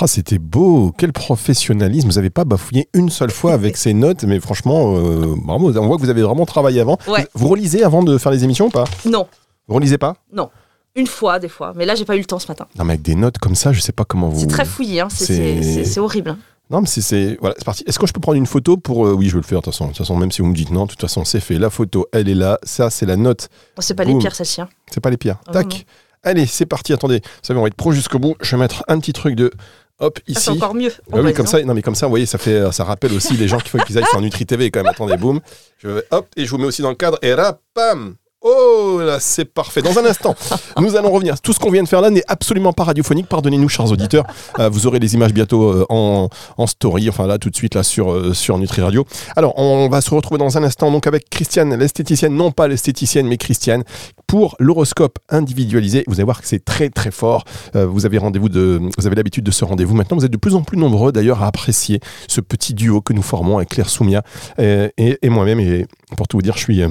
Ah, 0.00 0.06
c'était 0.06 0.38
beau, 0.38 0.92
quel 0.98 1.12
professionnalisme. 1.12 2.08
Vous 2.08 2.16
n'avez 2.16 2.30
pas 2.30 2.44
bafouillé 2.44 2.88
une 2.92 3.08
seule 3.08 3.30
fois 3.30 3.52
avec 3.54 3.76
ces 3.78 3.94
notes, 3.94 4.24
mais 4.24 4.40
franchement, 4.40 4.94
euh, 4.96 5.34
bravo. 5.36 5.76
On 5.76 5.86
voit 5.86 5.96
que 5.96 6.02
vous 6.02 6.10
avez 6.10 6.22
vraiment 6.22 6.44
travaillé 6.46 6.80
avant. 6.80 6.98
Vous 7.34 7.48
relisez 7.48 7.82
avant 7.82 8.02
de 8.02 8.18
faire 8.18 8.32
les 8.32 8.44
émissions 8.44 8.66
ou 8.66 8.70
pas? 8.70 8.84
Non. 9.04 9.26
Vous 9.68 9.74
relisez 9.74 9.98
pas? 9.98 10.16
Non. 10.32 10.50
Une 10.96 11.06
fois, 11.06 11.38
des 11.38 11.48
fois. 11.48 11.72
Mais 11.76 11.84
là, 11.86 11.94
j'ai 11.94 12.04
pas 12.04 12.16
eu 12.16 12.20
le 12.20 12.24
temps 12.24 12.38
ce 12.38 12.48
matin. 12.48 12.66
Non, 12.78 12.84
mais 12.84 12.94
avec 12.94 13.02
des 13.02 13.14
notes 13.14 13.38
comme 13.38 13.54
ça, 13.54 13.72
je 13.72 13.80
sais 13.80 13.92
pas 13.92 14.04
comment 14.04 14.28
vous. 14.28 14.40
C'est 14.40 14.46
très 14.46 14.64
fouillé, 14.64 15.00
hein. 15.00 15.08
c'est 15.10 15.98
horrible. 15.98 16.36
Hein. 16.70 16.74
Non, 16.74 16.80
mais 16.80 16.86
c'est 16.86 17.36
voilà, 17.40 17.54
c'est 17.58 17.64
parti. 17.64 17.84
Est-ce 17.86 17.98
que 17.98 18.06
je 18.06 18.12
peux 18.12 18.20
prendre 18.20 18.38
une 18.38 18.46
photo 18.46 18.76
pour 18.76 19.06
euh, 19.06 19.12
Oui, 19.12 19.28
je 19.28 19.32
vais 19.32 19.40
le 19.40 19.42
faire. 19.42 19.60
De 19.60 19.64
toute 19.64 19.72
façon, 19.72 19.84
de 19.84 19.90
toute 19.90 19.98
façon, 19.98 20.16
même 20.16 20.32
si 20.32 20.42
vous 20.42 20.48
me 20.48 20.54
dites 20.54 20.70
non, 20.70 20.84
de 20.84 20.90
toute 20.90 21.00
façon, 21.00 21.24
c'est 21.24 21.40
fait. 21.40 21.58
La 21.58 21.70
photo, 21.70 22.06
elle 22.12 22.28
est 22.28 22.34
là. 22.34 22.58
Ça, 22.62 22.90
c'est 22.90 23.06
la 23.06 23.16
note. 23.16 23.48
Oh, 23.76 23.80
c'est 23.80 23.94
pas 23.94 24.04
les 24.04 24.16
pires, 24.18 24.34
celle-ci. 24.34 24.60
Hein. 24.60 24.68
C'est 24.90 25.00
pas 25.00 25.10
les 25.10 25.16
pires. 25.16 25.38
Oh, 25.48 25.52
Tac. 25.52 25.86
Allez, 26.22 26.46
c'est 26.46 26.66
parti. 26.66 26.92
Attendez, 26.92 27.20
vous 27.20 27.30
savez, 27.42 27.58
on 27.58 27.62
va 27.62 27.68
être 27.68 27.74
pro 27.76 27.92
jusqu'au 27.92 28.18
bout. 28.18 28.34
Je 28.40 28.56
vais 28.56 28.60
mettre 28.60 28.84
un 28.88 28.98
petit 28.98 29.12
truc 29.12 29.36
de 29.36 29.52
hop 30.00 30.18
ici. 30.26 30.38
Ah, 30.38 30.40
c'est 30.40 30.50
encore 30.50 30.74
mieux. 30.74 30.92
Ah 31.12 31.20
oui, 31.20 31.32
comme 31.32 31.46
ça. 31.46 31.62
Non, 31.62 31.74
mais 31.74 31.82
comme 31.82 31.94
ça, 31.94 32.06
vous 32.06 32.10
voyez, 32.10 32.26
ça 32.26 32.38
fait, 32.38 32.72
ça 32.72 32.84
rappelle 32.84 33.12
aussi 33.12 33.36
les 33.36 33.48
gens 33.48 33.58
qui 33.58 33.68
font 33.68 33.78
qu'ils 33.78 33.96
aillent 33.96 34.04
sur 34.10 34.20
Nutri 34.20 34.44
TV 34.44 34.70
quand 34.70 34.80
même. 34.80 34.90
Attendez, 34.90 35.16
boum. 35.16 35.40
Je 35.78 35.88
vais, 35.88 36.02
hop, 36.10 36.26
et 36.36 36.44
je 36.44 36.50
vous 36.50 36.58
mets 36.58 36.66
aussi 36.66 36.82
dans 36.82 36.90
le 36.90 36.96
cadre. 36.96 37.18
Et 37.22 37.32
rapam. 37.32 38.16
Oh 38.48 39.00
là, 39.00 39.18
c'est 39.18 39.44
parfait. 39.44 39.82
Dans 39.82 39.98
un 39.98 40.04
instant, 40.04 40.36
nous 40.80 40.94
allons 40.94 41.10
revenir. 41.10 41.40
Tout 41.40 41.52
ce 41.52 41.58
qu'on 41.58 41.72
vient 41.72 41.82
de 41.82 41.88
faire 41.88 42.00
là 42.00 42.10
n'est 42.10 42.22
absolument 42.28 42.72
pas 42.72 42.84
radiophonique. 42.84 43.26
Pardonnez-nous, 43.26 43.68
chers 43.68 43.90
auditeurs. 43.90 44.24
Euh, 44.60 44.68
vous 44.68 44.86
aurez 44.86 45.00
les 45.00 45.14
images 45.14 45.32
bientôt 45.32 45.64
euh, 45.64 45.84
en, 45.88 46.28
story. 46.68 47.08
Enfin 47.08 47.26
là, 47.26 47.38
tout 47.38 47.50
de 47.50 47.56
suite 47.56 47.74
là 47.74 47.82
sur 47.82 48.12
euh, 48.12 48.34
sur 48.34 48.56
Nutri 48.56 48.82
Radio. 48.82 49.04
Alors, 49.34 49.58
on 49.58 49.88
va 49.88 50.00
se 50.00 50.14
retrouver 50.14 50.38
dans 50.38 50.56
un 50.56 50.62
instant 50.62 50.92
donc 50.92 51.08
avec 51.08 51.28
Christiane, 51.28 51.74
l'esthéticienne, 51.74 52.34
non 52.36 52.52
pas 52.52 52.68
l'esthéticienne, 52.68 53.26
mais 53.26 53.36
Christiane, 53.36 53.82
pour 54.28 54.54
l'horoscope 54.60 55.18
individualisé. 55.28 56.04
Vous 56.06 56.14
allez 56.14 56.24
voir 56.24 56.40
que 56.40 56.46
c'est 56.46 56.64
très 56.64 56.88
très 56.88 57.10
fort. 57.10 57.42
vous 57.74 58.06
avez 58.06 58.18
rendez-vous 58.18 58.48
de, 58.48 58.80
vous 58.96 59.06
avez 59.08 59.16
l'habitude 59.16 59.42
de 59.42 59.50
ce 59.50 59.64
rendez-vous. 59.64 59.96
Maintenant, 59.96 60.18
vous 60.18 60.24
êtes 60.24 60.30
de 60.30 60.36
plus 60.36 60.54
en 60.54 60.62
plus 60.62 60.78
nombreux 60.78 61.10
d'ailleurs 61.10 61.42
à 61.42 61.48
apprécier 61.48 61.98
ce 62.28 62.40
petit 62.40 62.74
duo 62.74 63.00
que 63.00 63.12
nous 63.12 63.22
formons 63.22 63.56
avec 63.56 63.70
Claire 63.70 63.88
Soumia 63.88 64.22
et, 64.58 65.18
et 65.20 65.28
moi-même. 65.30 65.58
Et 65.58 65.86
pour 66.16 66.28
tout 66.28 66.36
vous 66.36 66.42
dire, 66.42 66.54
je 66.56 66.62
suis 66.62 66.84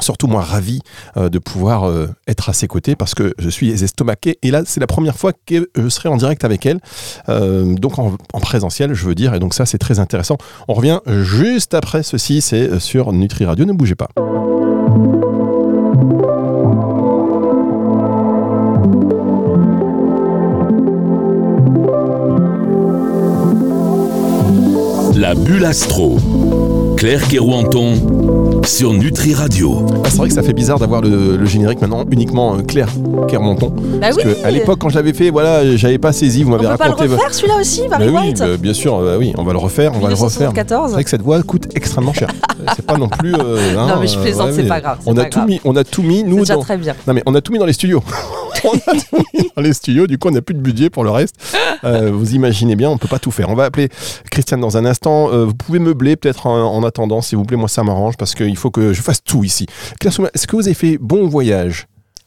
surtout 0.00 0.26
moi 0.26 0.42
ravi 0.42 0.80
euh, 1.16 1.28
de 1.28 1.38
pouvoir 1.38 1.88
euh, 1.88 2.08
être 2.28 2.48
à 2.48 2.52
ses 2.52 2.66
côtés 2.66 2.96
parce 2.96 3.14
que 3.14 3.34
je 3.38 3.48
suis 3.48 3.70
estomaqué 3.70 4.38
et 4.42 4.50
là 4.50 4.62
c'est 4.64 4.80
la 4.80 4.86
première 4.86 5.16
fois 5.16 5.32
que 5.32 5.68
je 5.74 5.88
serai 5.88 6.08
en 6.08 6.16
direct 6.16 6.44
avec 6.44 6.66
elle. 6.66 6.80
Euh, 7.28 7.74
donc 7.74 7.98
en, 7.98 8.16
présentiel 8.40 8.94
je 8.94 9.04
veux 9.06 9.14
dire 9.14 9.34
et 9.34 9.38
donc 9.38 9.54
ça 9.54 9.66
c'est 9.66 9.78
très 9.78 9.98
intéressant. 9.98 10.36
On 10.68 10.74
revient 10.74 11.00
juste 11.06 11.74
après 11.74 12.02
ceci 12.02 12.40
c'est 12.40 12.78
sur 12.78 13.12
Nutri 13.12 13.44
Radio. 13.44 13.64
Ne 13.64 13.72
bougez 13.72 13.94
pas. 13.94 14.08
La 25.16 25.34
bulle 25.34 25.64
astro. 25.64 26.18
Claire 26.96 27.26
Kerouanton 27.26 28.25
sur 28.66 28.92
Nutri 28.92 29.32
Radio. 29.32 29.86
Ah, 30.04 30.08
c'est 30.10 30.16
vrai 30.16 30.28
que 30.28 30.34
ça 30.34 30.42
fait 30.42 30.52
bizarre 30.52 30.78
d'avoir 30.78 31.00
le, 31.00 31.44
générique 31.46 31.80
maintenant 31.80 32.04
uniquement 32.10 32.56
euh, 32.56 32.62
Claire 32.62 32.88
Kerouanton. 33.28 33.68
Bah 33.68 34.08
parce 34.08 34.16
oui. 34.16 34.34
à 34.44 34.50
l'époque, 34.50 34.80
quand 34.80 34.88
je 34.88 34.96
l'avais 34.96 35.12
fait, 35.12 35.30
voilà, 35.30 35.76
j'avais 35.76 35.98
pas 35.98 36.12
saisi. 36.12 36.42
Vous 36.42 36.50
m'avez 36.50 36.66
raconté. 36.66 36.90
On 36.90 36.96
pas 36.96 37.04
le 37.04 37.12
refaire 37.12 37.34
celui-là 37.34 37.56
aussi, 37.60 37.88
Barry 37.88 38.10
bah 38.10 38.20
oui, 38.22 38.34
bah, 38.36 38.56
bien 38.58 38.74
sûr, 38.74 39.00
bah 39.00 39.16
oui, 39.18 39.32
on 39.38 39.44
va 39.44 39.52
le 39.52 39.58
refaire, 39.58 39.92
on 39.94 40.00
va 40.00 40.08
le 40.08 40.14
refaire. 40.14 40.52
C'est 40.54 40.92
vrai 40.92 41.04
que 41.04 41.10
cette 41.10 41.22
voix 41.22 41.40
coûte 41.42 41.68
extrêmement 41.74 42.12
cher. 42.12 42.28
c'est 42.76 42.84
pas 42.84 42.96
non 42.96 43.08
plus. 43.08 43.34
Euh, 43.34 43.74
non 43.74 43.80
hein, 43.80 43.98
mais 44.00 44.08
je 44.08 44.18
plaisante, 44.18 44.52
c'est 44.52 44.64
pas 44.64 44.80
grave. 44.80 44.98
On 45.06 45.16
a 45.16 45.24
tout 45.24 45.42
mis, 45.42 45.60
on 45.64 45.76
a 45.76 45.84
tout 45.84 46.02
mis 46.02 46.24
nous. 46.24 46.40
Déjà 46.40 46.56
très 46.56 46.76
bien. 46.76 46.94
Non 47.06 47.14
mais 47.14 47.22
on 47.26 47.34
a 47.34 47.40
tout 47.40 47.52
mis 47.52 47.58
dans 47.58 47.66
les 47.66 47.72
studios. 47.72 48.02
on 48.66 48.76
a 48.76 49.00
tout 49.00 49.24
mis 49.34 49.50
dans 49.54 49.62
les 49.62 49.72
studios. 49.72 50.06
Du 50.06 50.18
coup, 50.18 50.28
on 50.28 50.32
n'a 50.32 50.42
plus 50.42 50.54
de 50.54 50.60
budget 50.60 50.90
pour 50.90 51.04
le 51.04 51.10
reste. 51.10 51.36
Euh, 51.84 52.10
vous 52.10 52.34
imaginez 52.34 52.76
bien, 52.76 52.90
on 52.90 52.98
peut 52.98 53.08
pas 53.08 53.18
tout 53.18 53.30
faire. 53.30 53.48
On 53.48 53.54
va 53.54 53.64
appeler 53.64 53.88
Christiane 54.30 54.60
dans 54.60 54.76
un 54.76 54.84
instant. 54.84 55.28
vous 55.28 55.54
pouvez 55.54 55.78
meubler 55.78 56.16
peut-être 56.16 56.46
en 56.46 56.82
attendant, 56.84 57.20
s'il 57.20 57.38
vous 57.38 57.44
plaît. 57.44 57.56
Moi, 57.56 57.68
ça 57.68 57.82
m'arrange 57.82 58.16
parce 58.16 58.34
qu'il 58.34 58.56
faut 58.56 58.70
que 58.70 58.92
je 58.92 59.02
fasse 59.02 59.22
tout 59.22 59.44
ici. 59.44 59.66
Claire 60.00 60.12
est-ce 60.34 60.46
que 60.46 60.56
vous 60.56 60.66
avez 60.66 60.74
fait 60.74 60.98
bon 60.98 61.28
voyage? 61.28 61.86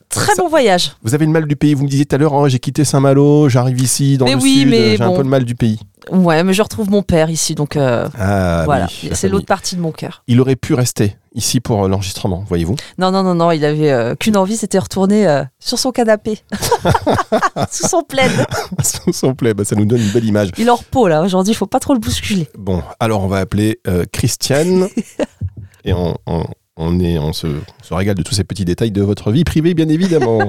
Très 0.10 0.36
bon 0.38 0.48
voyage. 0.48 0.93
Vous 1.03 1.13
avez 1.13 1.25
le 1.25 1.31
mal 1.31 1.46
du 1.46 1.55
pays. 1.55 1.75
Vous 1.75 1.84
me 1.84 1.89
disiez 1.89 2.05
tout 2.05 2.15
à 2.15 2.19
l'heure, 2.19 2.34
oh, 2.34 2.50
j'ai 2.50 2.58
quitté 2.58 2.84
Saint-Malo, 2.84 3.48
j'arrive 3.48 3.79
ici 3.79 4.17
dans 4.17 4.25
le 4.25 4.39
sud, 4.39 4.69
j'ai 4.69 5.01
un 5.01 5.12
peu 5.12 5.22
le 5.22 5.29
mal 5.29 5.46
du 5.46 5.53
pays. 5.53 5.79
Ouais, 6.12 6.43
mais 6.43 6.53
je 6.53 6.63
retrouve 6.63 6.89
mon 6.89 7.03
père 7.03 7.29
ici, 7.29 7.53
donc 7.53 7.75
euh, 7.75 8.08
ah, 8.17 8.63
voilà, 8.65 8.88
c'est 9.12 9.29
l'autre 9.29 9.46
partie 9.46 9.75
de 9.75 9.81
mon 9.81 9.91
cœur. 9.91 10.24
Il 10.27 10.41
aurait 10.41 10.55
pu 10.55 10.74
rester. 10.74 11.15
Ici 11.33 11.59
pour 11.59 11.83
euh, 11.83 11.88
l'enregistrement, 11.88 12.43
voyez-vous. 12.48 12.75
Non, 12.98 13.12
non, 13.12 13.24
non, 13.24 13.36
non, 13.36 13.51
il 13.51 13.63
avait 13.65 13.91
euh, 13.91 14.15
qu'une 14.15 14.38
envie, 14.38 14.57
c'était 14.57 14.79
retourner 14.79 15.27
euh, 15.27 15.43
sur 15.59 15.77
son 15.79 15.91
canapé, 15.91 16.39
sous 17.71 17.88
son 17.88 18.03
plaid. 18.03 18.31
Sous 18.83 19.13
son 19.13 19.33
plaid, 19.36 19.55
bah, 19.57 19.63
ça 19.65 19.75
nous 19.75 19.86
donne 19.86 20.01
une 20.01 20.12
belle 20.12 20.25
image. 20.25 20.50
Il 20.57 20.67
est 20.67 20.69
en 20.69 20.75
repos 20.75 21.07
là, 21.07 21.21
aujourd'hui, 21.21 21.53
il 21.53 21.55
faut 21.55 21.65
pas 21.67 21.79
trop 21.79 21.93
le 21.93 22.00
bousculer. 22.00 22.48
Bon, 22.57 22.81
alors 23.00 23.21
on 23.24 23.27
va 23.27 23.38
appeler 23.38 23.79
euh, 23.88 24.05
Christiane 24.12 24.88
et 25.86 25.93
on, 25.93 26.15
on- 26.27 26.45
on 26.81 26.98
est, 27.01 27.19
on 27.19 27.33
se, 27.33 27.48
on 27.48 27.83
se 27.83 27.93
régale 27.93 28.15
de 28.15 28.24
tous 28.24 28.33
ces 28.33 28.45
petits 28.45 28.63
détails 28.63 28.91
de 28.91 29.01
votre 29.01 29.31
vie 29.31 29.43
privée, 29.43 29.74
bien 29.74 29.89
évidemment. 29.89 30.39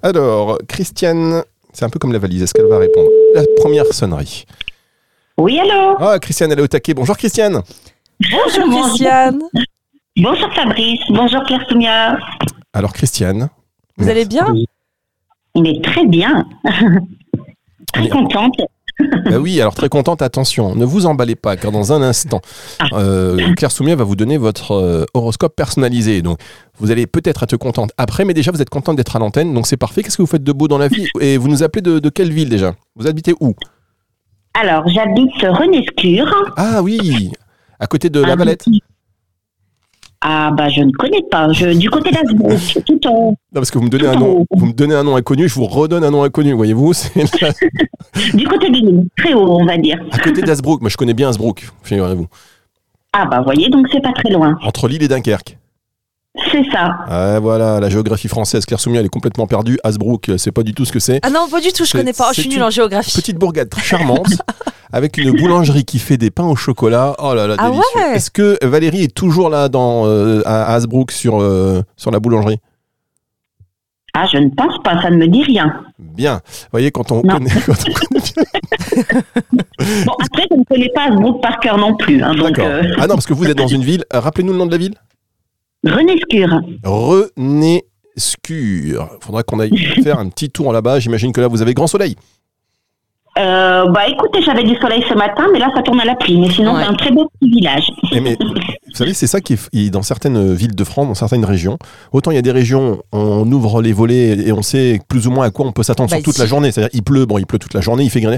alors, 0.00 0.58
Christiane, 0.68 1.42
c'est 1.72 1.84
un 1.84 1.88
peu 1.90 1.98
comme 1.98 2.12
la 2.12 2.20
valise, 2.20 2.40
est-ce 2.42 2.54
qu'elle 2.54 2.68
va 2.68 2.78
répondre? 2.78 3.08
La 3.34 3.42
première 3.56 3.84
sonnerie. 3.92 4.44
Oui, 5.38 5.58
allô? 5.58 5.96
Ah, 5.98 6.20
Christiane, 6.20 6.52
elle 6.52 6.60
est 6.60 6.62
au 6.62 6.68
taquet. 6.68 6.94
Bonjour 6.94 7.16
Christiane. 7.16 7.62
Bonjour 8.20 8.70
Christiane, 8.84 9.40
Bonjour 10.16 10.52
Fabrice, 10.54 11.00
bonjour 11.10 11.42
Claire 11.44 11.64
Soumia. 11.68 12.18
Alors 12.74 12.92
Christiane, 12.92 13.48
vous 13.96 14.08
allez 14.08 14.24
bien 14.26 14.46
Il 15.54 15.66
est 15.66 15.82
très 15.82 16.04
bien. 16.06 16.44
très 17.92 18.02
Oui. 18.02 18.08
contente. 18.10 18.54
Bah 19.24 19.38
oui, 19.40 19.58
alors 19.60 19.74
très 19.74 19.88
contente, 19.88 20.20
attention, 20.20 20.74
ne 20.76 20.84
vous 20.84 21.06
emballez 21.06 21.34
pas, 21.34 21.56
car 21.56 21.72
dans 21.72 21.92
un 21.94 22.02
instant, 22.02 22.40
euh, 22.92 23.54
Claire 23.54 23.70
Soumia 23.72 23.96
va 23.96 24.04
vous 24.04 24.14
donner 24.16 24.36
votre 24.36 24.72
euh, 24.72 25.06
horoscope 25.14 25.56
personnalisé. 25.56 26.20
Donc, 26.20 26.38
vous 26.78 26.90
allez 26.90 27.06
peut-être 27.06 27.42
être 27.42 27.56
contente 27.56 27.90
après, 27.96 28.24
mais 28.26 28.34
déjà, 28.34 28.52
vous 28.52 28.60
êtes 28.60 28.68
contente 28.70 28.96
d'être 28.96 29.16
à 29.16 29.18
l'antenne, 29.18 29.54
donc 29.54 29.66
c'est 29.66 29.78
parfait. 29.78 30.02
Qu'est-ce 30.02 30.18
que 30.18 30.22
vous 30.22 30.28
faites 30.28 30.44
de 30.44 30.52
beau 30.52 30.68
dans 30.68 30.76
la 30.78 30.88
vie 30.88 31.08
Et 31.20 31.36
vous 31.38 31.48
nous 31.48 31.62
appelez 31.62 31.80
de, 31.82 31.98
de 31.98 32.08
quelle 32.10 32.30
ville 32.32 32.50
déjà? 32.50 32.74
Vous 32.94 33.06
habitez 33.06 33.34
où? 33.40 33.54
Alors, 34.54 34.86
j'habite 34.88 35.32
Renescure. 35.40 36.52
Ah 36.58 36.82
oui, 36.82 37.32
à 37.80 37.86
côté 37.86 38.10
de 38.10 38.20
la 38.20 38.34
Un 38.34 38.36
Valette. 38.36 38.60
petit- 38.64 38.82
Ah, 40.24 40.52
bah, 40.56 40.68
je 40.68 40.82
ne 40.82 40.92
connais 40.92 41.22
pas. 41.28 41.50
Je, 41.52 41.76
du 41.76 41.90
côté 41.90 42.12
d'Asbrook, 42.12 42.52
tout 42.86 43.06
en. 43.08 43.30
Non, 43.30 43.36
parce 43.54 43.72
que 43.72 43.78
vous 43.78 43.84
me 43.84 43.90
donnez 43.90 44.06
un 44.06 44.14
nom, 44.14 44.46
vous 44.50 44.66
me 44.66 44.72
donnez 44.72 44.94
un 44.94 45.02
nom 45.02 45.16
inconnu, 45.16 45.48
je 45.48 45.54
vous 45.54 45.66
redonne 45.66 46.04
un 46.04 46.10
nom 46.12 46.22
inconnu, 46.22 46.52
voyez-vous 46.52 46.92
Du 48.34 48.46
côté 48.46 48.70
de 48.70 48.74
l'île, 48.76 49.06
très 49.18 49.34
haut, 49.34 49.58
on 49.60 49.64
va 49.64 49.76
dire. 49.78 49.98
à 50.12 50.18
côté 50.18 50.42
d'Asbrook. 50.42 50.80
Moi, 50.80 50.90
je 50.90 50.96
connais 50.96 51.14
bien 51.14 51.28
Asbrook, 51.28 51.68
figurez-vous. 51.82 52.28
Ah, 53.12 53.26
bah, 53.26 53.42
voyez, 53.44 53.68
donc 53.68 53.88
c'est 53.90 54.00
pas 54.00 54.12
très 54.12 54.30
loin. 54.30 54.56
Entre 54.62 54.86
Lille 54.88 55.02
et 55.02 55.08
Dunkerque. 55.08 55.58
C'est 56.50 56.64
ça. 56.72 56.96
Ah, 57.08 57.38
voilà, 57.40 57.78
la 57.78 57.90
géographie 57.90 58.26
française. 58.28 58.64
Claire 58.64 58.80
Soumia, 58.80 59.00
elle 59.00 59.06
est 59.06 59.10
complètement 59.10 59.46
perdue. 59.46 59.78
Asbrook, 59.84 60.30
c'est 60.38 60.50
pas 60.52 60.62
du 60.62 60.72
tout 60.72 60.84
ce 60.86 60.92
que 60.92 60.98
c'est. 60.98 61.20
Ah 61.22 61.28
non, 61.30 61.46
pas 61.50 61.60
du 61.60 61.72
tout, 61.72 61.84
je 61.84 61.92
connais 61.92 62.14
pas, 62.14 62.24
Oh, 62.28 62.32
je 62.34 62.40
suis 62.40 62.50
c'est 62.50 62.56
nulle 62.56 62.62
en 62.64 62.70
géographie. 62.70 63.12
Petite 63.20 63.36
bourgade 63.36 63.68
très 63.68 63.82
charmante, 63.82 64.28
avec 64.92 65.18
une 65.18 65.32
boulangerie 65.32 65.84
qui 65.84 65.98
fait 65.98 66.16
des 66.16 66.30
pains 66.30 66.46
au 66.46 66.56
chocolat. 66.56 67.14
Oh 67.18 67.34
là 67.34 67.46
là, 67.46 67.56
Ah 67.58 67.68
délicieux. 67.68 67.82
ouais 68.00 68.16
Est-ce 68.16 68.30
que 68.30 68.58
Valérie 68.66 69.04
est 69.04 69.14
toujours 69.14 69.50
là 69.50 69.68
dans, 69.68 70.06
euh, 70.06 70.40
à 70.46 70.72
Hasbrook 70.72 71.10
sur, 71.12 71.40
euh, 71.42 71.82
sur 71.98 72.10
la 72.10 72.18
boulangerie? 72.18 72.58
Ah, 74.14 74.24
je 74.30 74.38
ne 74.38 74.48
pense 74.48 74.82
pas, 74.82 75.00
ça 75.02 75.10
ne 75.10 75.16
me 75.16 75.26
dit 75.28 75.42
rien. 75.42 75.84
Bien. 75.98 76.40
Vous 76.44 76.68
voyez, 76.72 76.90
quand 76.90 77.12
on 77.12 77.22
Non. 77.22 77.34
connaît, 77.34 77.50
quand 77.66 77.72
on 77.72 77.92
connaît 77.92 78.20
bien. 78.22 79.22
Bon, 80.06 80.12
après, 80.20 80.46
je 80.50 80.56
ne 80.56 80.64
connais 80.64 80.90
pas 80.94 81.08
Asbrook 81.10 81.42
par 81.42 81.60
cœur 81.60 81.76
non 81.78 81.94
plus. 81.96 82.22
hein, 82.22 82.34
D'accord. 82.34 82.66
euh, 82.66 82.82
Ah 82.98 83.06
non, 83.06 83.14
parce 83.14 83.26
que 83.26 83.34
vous 83.34 83.46
êtes 83.46 83.56
dans 83.58 83.66
une 83.66 83.82
ville. 83.82 84.04
euh, 84.14 84.20
Rappelez-nous 84.20 84.52
le 84.52 84.58
nom 84.58 84.66
de 84.66 84.70
la 84.72 84.78
ville 84.78 84.94
Renescure. 85.84 86.60
Renescure. 86.84 87.82
Faudra 89.20 89.42
qu'on 89.42 89.60
aille 89.60 89.76
faire 90.02 90.18
un 90.18 90.28
petit 90.28 90.50
tour 90.50 90.72
là-bas. 90.72 91.00
J'imagine 91.00 91.32
que 91.32 91.40
là, 91.40 91.48
vous 91.48 91.62
avez 91.62 91.74
grand 91.74 91.86
soleil. 91.86 92.16
Euh, 93.38 93.88
bah, 93.90 94.08
écoutez, 94.08 94.42
j'avais 94.42 94.62
du 94.62 94.76
soleil 94.76 95.02
ce 95.08 95.14
matin, 95.14 95.44
mais 95.52 95.58
là, 95.58 95.70
ça 95.74 95.82
tourne 95.82 95.98
à 96.00 96.04
la 96.04 96.14
pluie. 96.14 96.38
Mais 96.38 96.50
sinon, 96.50 96.74
Ouais. 96.74 96.82
c'est 96.82 96.88
un 96.88 96.94
très 96.94 97.10
beau 97.12 97.30
petit 97.40 97.50
village. 97.50 97.84
Mais, 98.12 98.36
vous 98.40 98.94
savez, 98.94 99.14
c'est 99.14 99.26
ça 99.26 99.40
qui 99.40 99.54
est, 99.54 99.90
dans 99.90 100.02
certaines 100.02 100.52
villes 100.52 100.74
de 100.74 100.84
France, 100.84 101.06
dans 101.08 101.14
certaines 101.14 101.44
régions. 101.46 101.78
Autant 102.12 102.30
il 102.30 102.34
y 102.34 102.38
a 102.38 102.42
des 102.42 102.50
régions, 102.52 103.02
on 103.12 103.50
ouvre 103.50 103.80
les 103.80 103.94
volets 103.94 104.36
et 104.38 104.52
on 104.52 104.60
sait 104.60 105.00
plus 105.08 105.26
ou 105.26 105.30
moins 105.30 105.46
à 105.46 105.50
quoi 105.50 105.64
on 105.66 105.72
peut 105.72 105.82
s'attendre 105.82 106.10
Bah, 106.10 106.16
sur 106.16 106.24
toute 106.24 106.34
ici. 106.34 106.42
la 106.42 106.46
journée. 106.46 106.72
C'est-à-dire, 106.72 106.90
il 106.92 107.02
pleut, 107.02 107.24
bon, 107.24 107.38
il 107.38 107.46
pleut 107.46 107.58
toute 107.58 107.72
la 107.72 107.80
journée, 107.80 108.04
il 108.04 108.10
fait 108.10 108.20
griner, 108.20 108.36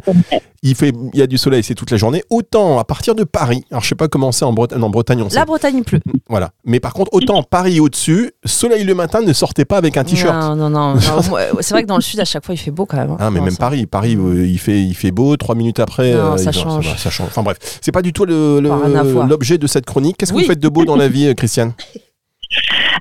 il 0.63 0.75
fait, 0.77 0.93
il 1.13 1.19
y 1.19 1.23
a 1.23 1.27
du 1.27 1.39
soleil, 1.39 1.65
c'est 1.65 1.75
toute 1.75 1.91
la 1.91 1.97
journée. 1.97 2.23
Autant 2.31 2.79
à 2.79 2.85
partir 2.85 3.17
de 3.17 3.25
Paris, 3.25 3.65
alors 3.73 3.83
je 3.83 3.89
sais 3.89 3.95
pas 3.97 4.07
comment 4.07 4.31
c'est 4.31 4.45
en, 4.45 4.53
Bretagne 4.53 4.81
en 4.83 4.91
Bretagne, 4.91 5.23
on 5.23 5.29
sait. 5.29 5.37
La 5.41 5.45
Bretagne, 5.45 5.75
il 5.79 5.85
pleut. 5.85 6.01
Voilà. 6.29 6.51
Mais 6.65 6.79
par 6.79 6.95
contre, 6.95 7.13
autant 7.13 7.43
Paris 7.43 7.81
au-dessus, 7.81 8.31
soleil 8.45 8.85
le 8.85 8.95
matin, 8.95 9.23
ne 9.23 9.33
sortez 9.33 9.65
pas 9.65 9.77
avec 9.77 9.97
un 9.97 10.05
t-shirt. 10.05 10.35
Non, 10.41 10.55
non, 10.55 10.71
non. 10.71 10.95
C'est 11.61 11.75
vrai 11.75 11.83
que 11.83 11.89
dans 11.89 11.97
le 11.97 12.03
sud, 12.03 12.21
à 12.21 12.25
chaque 12.25 12.45
fois, 12.47 12.55
il 12.55 12.59
fait 12.59 12.71
beau 12.71 12.87
quand 12.87 12.97
même. 12.97 13.11
hein. 13.11 13.17
Ah, 13.19 13.31
mais 13.31 13.41
même 13.41 13.51
ça- 13.51 13.59
Paris, 13.59 13.87
Paris, 13.87 14.17
euh, 14.17 14.47
il 14.47 14.59
fait, 14.59 14.84
il 14.85 14.95
fait 14.95 15.11
beau. 15.11 15.37
Trois 15.37 15.55
minutes 15.55 15.81
après, 15.81 16.12
Non, 16.12 16.35
euh, 16.35 16.37
ça 16.37 16.50
il- 16.50 16.59
change. 16.59 16.87
va, 16.88 16.97
ça 16.97 17.11
change. 17.11 17.29
Enfin 17.29 17.43
bref, 17.43 17.57
c'est 17.81 17.93
pas 17.93 18.03
du 18.03 18.12
tout 18.12 18.25
l'objet 18.26 19.59
de 19.59 19.67
cette 19.67 19.87
chronique. 19.87 20.17
Qu'est-ce 20.19 20.33
que 20.33 20.38
vous 20.38 20.45
faites 20.45 20.61
de 20.61 20.69
beau 20.69 20.85
dans 20.85 20.97
la 20.97 21.09
vie, 21.09 21.26
euh, 21.29 21.35
Christiane? 21.35 21.73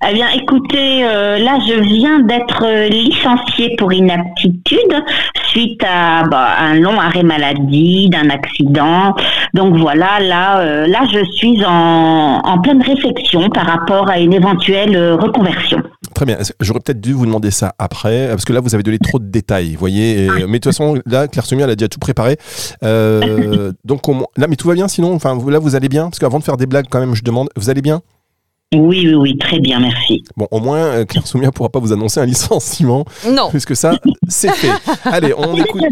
Eh 0.10 0.14
bien, 0.14 0.28
écoutez, 0.30 1.06
euh, 1.06 1.38
là, 1.38 1.60
je 1.66 1.80
viens 1.80 2.20
d'être 2.22 2.66
licenciée 2.90 3.76
pour 3.78 3.94
inaptitude 3.94 4.94
suite 5.50 5.82
à 5.84 6.24
bah, 6.28 6.56
un 6.60 6.74
long 6.76 7.00
arrêt 7.00 7.24
maladie, 7.24 8.10
d'un 8.10 8.30
accident. 8.30 9.16
Donc 9.54 9.78
voilà, 9.78 10.20
là, 10.20 10.60
euh, 10.60 10.88
là, 10.88 11.02
je 11.14 11.24
suis 11.34 11.64
en, 11.66 12.42
en 12.44 12.60
pleine 12.60 12.82
réflexion 12.82 13.50
par 13.50 13.66
rapport 13.68 14.10
à 14.10 14.20
une 14.20 14.34
éventuelle 14.34 14.98
reconversion. 15.14 15.82
Très 16.26 16.36
bien. 16.36 16.38
J'aurais 16.62 16.80
peut-être 16.80 17.02
dû 17.02 17.12
vous 17.14 17.26
demander 17.26 17.52
ça 17.52 17.76
après, 17.80 18.28
parce 18.30 18.46
que 18.46 18.54
là, 18.54 18.62
vous 18.62 18.74
avez 18.76 18.84
donné 18.84 18.98
trop 19.00 19.20
de 19.20 19.26
détails, 19.26 19.74
vous 19.74 19.80
voyez. 19.80 20.26
et- 20.26 20.30
mais 20.30 20.38
de 20.46 20.54
toute 20.54 20.66
façon, 20.66 20.96
là, 21.06 21.28
Claire 21.28 21.46
Semia, 21.46 21.66
elle 21.66 21.72
a 21.72 21.76
déjà 21.76 21.90
tout 21.90 22.00
préparé. 22.00 22.38
Euh, 22.84 23.72
donc, 23.84 24.08
au 24.08 24.14
moins- 24.14 24.28
là, 24.38 24.48
mais 24.48 24.56
tout 24.56 24.68
va 24.68 24.74
bien 24.74 24.88
sinon 24.88 25.14
Enfin, 25.14 25.34
vous- 25.36 25.50
là, 25.50 25.60
vous 25.60 25.76
allez 25.76 25.90
bien? 25.90 26.06
Parce 26.06 26.20
qu'avant 26.20 26.40
de 26.40 26.44
faire 26.44 26.58
des 26.58 26.66
blagues, 26.66 26.86
quand 26.90 27.00
même, 27.00 27.14
je 27.16 27.24
demande, 27.24 27.50
vous 27.56 27.70
allez 27.70 27.82
bien? 27.82 28.02
Oui, 28.74 29.04
oui, 29.06 29.14
oui, 29.16 29.38
très 29.38 29.60
bien, 29.60 29.80
merci. 29.80 30.24
Bon, 30.36 30.48
au 30.50 30.60
moins, 30.60 30.78
euh, 30.78 31.06
Claire 31.06 31.28
Soumia 31.28 31.52
pourra 31.52 31.70
pas 31.70 31.80
vous 31.80 31.94
annoncer 31.94 32.20
un 32.20 32.26
licenciement, 32.26 33.06
Non. 33.30 33.50
puisque 33.50 33.76
ça, 33.76 33.94
c'est 34.28 34.50
fait. 34.52 34.72
Allez, 35.06 35.34
on 35.38 35.56
écoute. 35.58 35.84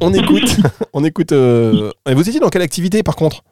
On 0.00 0.12
écoute. 0.12 0.56
On 0.92 1.04
écoute. 1.04 1.32
euh, 1.32 1.90
et 2.08 2.14
Vous 2.14 2.28
étiez 2.28 2.40
dans 2.40 2.48
quelle 2.48 2.62
activité, 2.62 3.02
par 3.04 3.14
contre? 3.14 3.42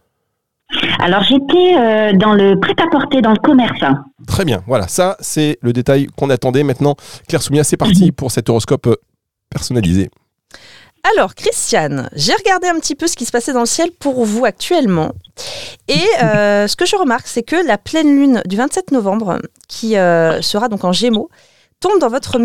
Alors, 1.00 1.22
j'étais 1.22 1.76
euh, 1.76 2.12
dans 2.14 2.32
le 2.32 2.58
prêt-à-porter, 2.58 3.20
dans 3.20 3.32
le 3.32 3.38
commerce. 3.38 3.84
Très 4.26 4.44
bien. 4.44 4.62
Voilà, 4.66 4.88
ça, 4.88 5.16
c'est 5.20 5.58
le 5.62 5.72
détail 5.72 6.06
qu'on 6.16 6.30
attendait. 6.30 6.62
Maintenant, 6.62 6.96
Claire 7.28 7.42
Soumia, 7.42 7.64
c'est 7.64 7.76
parti 7.76 8.12
pour 8.12 8.30
cet 8.30 8.48
horoscope 8.48 8.86
euh, 8.86 8.96
personnalisé. 9.50 10.10
Alors, 11.12 11.34
Christiane, 11.34 12.08
j'ai 12.14 12.32
regardé 12.32 12.66
un 12.66 12.78
petit 12.78 12.94
peu 12.94 13.06
ce 13.06 13.14
qui 13.14 13.26
se 13.26 13.30
passait 13.30 13.52
dans 13.52 13.60
le 13.60 13.66
ciel 13.66 13.90
pour 13.92 14.24
vous 14.24 14.46
actuellement. 14.46 15.12
Et 15.86 16.00
euh, 16.22 16.66
ce 16.66 16.76
que 16.76 16.86
je 16.86 16.96
remarque, 16.96 17.26
c'est 17.26 17.42
que 17.42 17.56
la 17.66 17.76
pleine 17.76 18.08
lune 18.08 18.42
du 18.46 18.56
27 18.56 18.90
novembre, 18.90 19.38
qui 19.68 19.98
euh, 19.98 20.40
sera 20.40 20.68
donc 20.68 20.82
en 20.84 20.92
gémeaux, 20.92 21.28
tombe 21.84 22.00
dans 22.00 22.08
votre, 22.08 22.38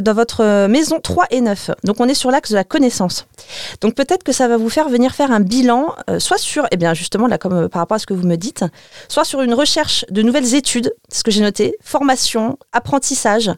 dans 0.00 0.14
votre 0.14 0.66
maison 0.68 1.00
3 1.00 1.26
et 1.30 1.40
9. 1.40 1.72
Donc, 1.82 1.96
on 1.98 2.08
est 2.08 2.14
sur 2.14 2.30
l'axe 2.30 2.50
de 2.50 2.54
la 2.54 2.62
connaissance. 2.62 3.26
Donc, 3.80 3.94
peut-être 3.94 4.22
que 4.22 4.32
ça 4.32 4.46
va 4.46 4.56
vous 4.56 4.70
faire 4.70 4.88
venir 4.88 5.12
faire 5.14 5.32
un 5.32 5.40
bilan, 5.40 5.94
euh, 6.08 6.20
soit 6.20 6.38
sur, 6.38 6.66
eh 6.70 6.76
bien, 6.76 6.94
justement, 6.94 7.26
là, 7.26 7.36
comme 7.36 7.64
euh, 7.64 7.68
par 7.68 7.80
rapport 7.80 7.96
à 7.96 7.98
ce 7.98 8.06
que 8.06 8.14
vous 8.14 8.26
me 8.26 8.36
dites, 8.36 8.64
soit 9.08 9.24
sur 9.24 9.42
une 9.42 9.52
recherche 9.52 10.04
de 10.10 10.22
nouvelles 10.22 10.54
études, 10.54 10.94
ce 11.10 11.24
que 11.24 11.32
j'ai 11.32 11.40
noté, 11.40 11.76
formation, 11.82 12.56
apprentissage, 12.72 13.50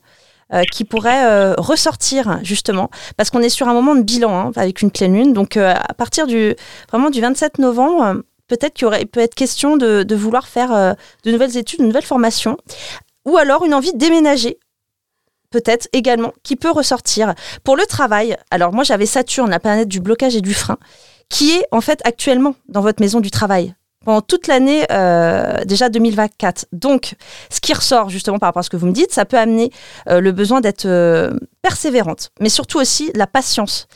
euh, 0.54 0.62
qui 0.72 0.84
pourrait 0.84 1.26
euh, 1.26 1.54
ressortir, 1.58 2.38
justement, 2.42 2.88
parce 3.16 3.30
qu'on 3.30 3.40
est 3.42 3.48
sur 3.48 3.68
un 3.68 3.74
moment 3.74 3.94
de 3.94 4.02
bilan 4.02 4.30
hein, 4.30 4.52
avec 4.56 4.80
une 4.80 4.90
pleine 4.90 5.14
lune. 5.14 5.32
Donc 5.32 5.56
euh, 5.56 5.74
à 5.76 5.92
partir 5.92 6.28
du 6.28 6.54
vraiment 6.88 7.10
du 7.10 7.20
27 7.20 7.58
novembre, 7.58 8.04
euh, 8.04 8.14
peut-être 8.46 8.74
qu'il 8.74 8.86
aurait, 8.86 9.04
peut 9.06 9.18
être 9.18 9.34
question 9.34 9.76
de, 9.76 10.04
de 10.04 10.14
vouloir 10.14 10.46
faire 10.46 10.72
euh, 10.72 10.92
de 11.24 11.32
nouvelles 11.32 11.56
études, 11.56 11.80
de 11.80 11.86
nouvelles 11.86 12.04
formations, 12.04 12.56
ou 13.24 13.36
alors 13.36 13.64
une 13.64 13.74
envie 13.74 13.92
de 13.92 13.98
déménager. 13.98 14.58
Peut-être 15.56 15.88
également, 15.94 16.34
qui 16.42 16.54
peut 16.54 16.70
ressortir. 16.70 17.34
Pour 17.64 17.78
le 17.78 17.86
travail, 17.86 18.36
alors 18.50 18.74
moi 18.74 18.84
j'avais 18.84 19.06
Saturne, 19.06 19.48
la 19.48 19.58
planète 19.58 19.88
du 19.88 20.00
blocage 20.00 20.36
et 20.36 20.42
du 20.42 20.52
frein, 20.52 20.76
qui 21.30 21.52
est 21.52 21.66
en 21.70 21.80
fait 21.80 21.98
actuellement 22.04 22.54
dans 22.68 22.82
votre 22.82 23.00
maison 23.00 23.20
du 23.20 23.30
travail 23.30 23.74
pendant 24.04 24.20
toute 24.20 24.48
l'année 24.48 24.84
euh, 24.92 25.64
déjà 25.64 25.88
2024. 25.88 26.66
Donc, 26.72 27.14
ce 27.48 27.62
qui 27.62 27.72
ressort 27.72 28.10
justement 28.10 28.38
par 28.38 28.48
rapport 28.48 28.60
à 28.60 28.64
ce 28.64 28.68
que 28.68 28.76
vous 28.76 28.86
me 28.86 28.92
dites, 28.92 29.12
ça 29.12 29.24
peut 29.24 29.38
amener 29.38 29.72
euh, 30.10 30.20
le 30.20 30.30
besoin 30.30 30.60
d'être 30.60 30.84
euh, 30.84 31.30
persévérante, 31.62 32.32
mais 32.38 32.50
surtout 32.50 32.78
aussi 32.78 33.10
la 33.14 33.26
patience. 33.26 33.88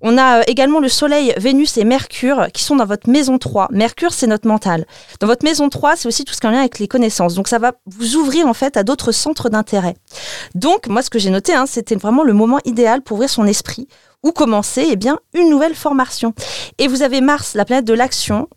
On 0.00 0.18
a 0.18 0.40
euh, 0.40 0.42
également 0.46 0.80
le 0.80 0.88
Soleil, 0.88 1.32
Vénus 1.36 1.76
et 1.78 1.84
Mercure 1.84 2.48
qui 2.52 2.62
sont 2.62 2.76
dans 2.76 2.84
votre 2.84 3.08
maison 3.08 3.38
3. 3.38 3.68
Mercure, 3.70 4.12
c'est 4.12 4.26
notre 4.26 4.46
mental. 4.46 4.86
Dans 5.20 5.26
votre 5.26 5.44
maison 5.44 5.68
3, 5.68 5.96
c'est 5.96 6.08
aussi 6.08 6.24
tout 6.24 6.34
ce 6.34 6.40
qui 6.40 6.46
est 6.46 6.50
en 6.50 6.52
lien 6.52 6.60
avec 6.60 6.78
les 6.78 6.88
connaissances. 6.88 7.34
Donc 7.34 7.48
ça 7.48 7.58
va 7.58 7.72
vous 7.86 8.16
ouvrir 8.16 8.46
en 8.46 8.54
fait 8.54 8.76
à 8.76 8.82
d'autres 8.82 9.12
centres 9.12 9.48
d'intérêt. 9.48 9.94
Donc 10.54 10.86
moi, 10.88 11.02
ce 11.02 11.10
que 11.10 11.18
j'ai 11.18 11.30
noté, 11.30 11.54
hein, 11.54 11.66
c'était 11.66 11.96
vraiment 11.96 12.24
le 12.24 12.32
moment 12.32 12.58
idéal 12.64 13.02
pour 13.02 13.16
ouvrir 13.16 13.30
son 13.30 13.46
esprit 13.46 13.88
ou 14.22 14.32
commencer 14.32 14.86
eh 14.90 14.96
bien, 14.96 15.18
une 15.34 15.48
nouvelle 15.48 15.74
formation. 15.74 16.34
Et 16.78 16.88
vous 16.88 17.02
avez 17.02 17.20
Mars, 17.20 17.54
la 17.54 17.64
planète 17.64 17.84
de 17.84 17.94
l'action, 17.94 18.48